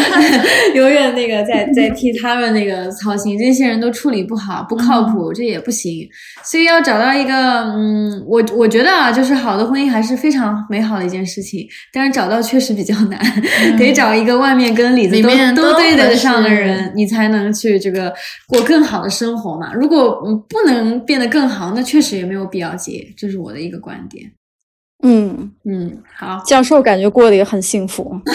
[0.76, 6.08] 永远那个在在替他们那个操心，这些人都处理不好，不靠谱，这也不行。
[6.44, 11.66] 所以要找到一个，嗯，我我觉得啊，就是好的婚姻还是非常美好的一件事情。
[11.94, 13.20] 但是找到确实比较难，
[13.78, 17.45] 得找一个外面跟里子都都对得上的人，你才能。
[17.54, 18.14] 去这个
[18.48, 19.74] 过更好的生活嘛？
[19.74, 23.06] 如果不能变得更好，那确实也没有必要结。
[23.18, 24.32] 这是我的一个观点。
[25.04, 28.20] 嗯嗯，好， 教授感觉过得也很幸福。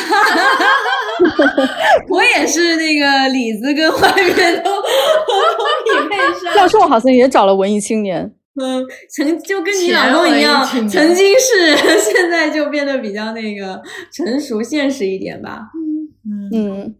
[2.08, 6.54] 我也是那个里子跟外面都匹配上。
[6.54, 8.32] 教授好像也找了文艺青年。
[8.60, 13.80] 嗯，曾就跟你老公一样，曾经是， 现在就变得比较那个
[14.12, 15.62] 成熟、现实一点吧。
[16.24, 16.94] 嗯嗯。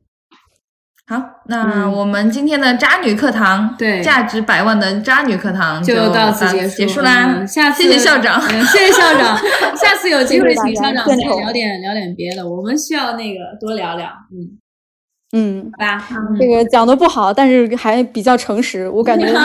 [1.11, 7.45] 好，那我们今天的渣女课堂，对，价值百万的渣女课堂就到此结束结束啦。
[7.45, 9.37] 下次谢谢校长，谢谢校长。
[9.77, 14.57] 下次有机会请校长再聊点聊点别的，我们需要那个多聊聊，嗯。
[15.33, 15.71] 嗯，
[16.39, 19.43] 这个讲的不好，但是还比较诚实，我感觉 好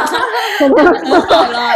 [1.51, 1.69] 了，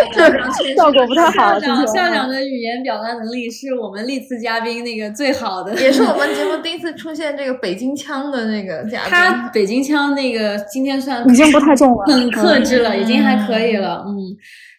[0.76, 1.60] 效果不太好。
[1.60, 9.12] 校长校长的语言表达能力是我们历次嘉宾那个最好的，也是我们节目第一次出现这个北京腔的那个嘉宾。
[9.12, 14.18] 他北京腔那个今天算已经不太重了，很克制了，已经还可以了，嗯。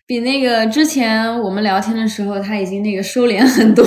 [0.06, 3.84] 比那个之前我们聊天的时候，他已经那个收敛很多。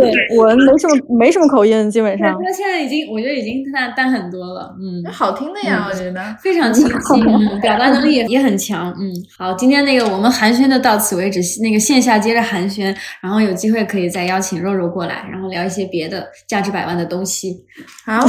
[0.00, 2.32] 对我没什么没什么口音，基本上。
[2.44, 4.74] 他现在已经，我觉得已经淡淡很多了。
[4.80, 8.90] 嗯，好听的呀，我觉得非常清晰，表达能力也也很强。
[8.98, 17.64] 嗯，好，今天那个我们寒暄就到此为止，那个线下接着寒暄，然后有机会可以再邀请肉肉过来，然后聊一些别的价值百万的东西。
[18.04, 18.24] 好，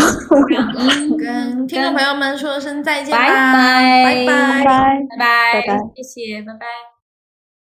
[1.17, 4.65] 跟听众朋友们说声再见，拜拜拜拜拜
[5.17, 6.94] 拜拜，谢谢，拜拜。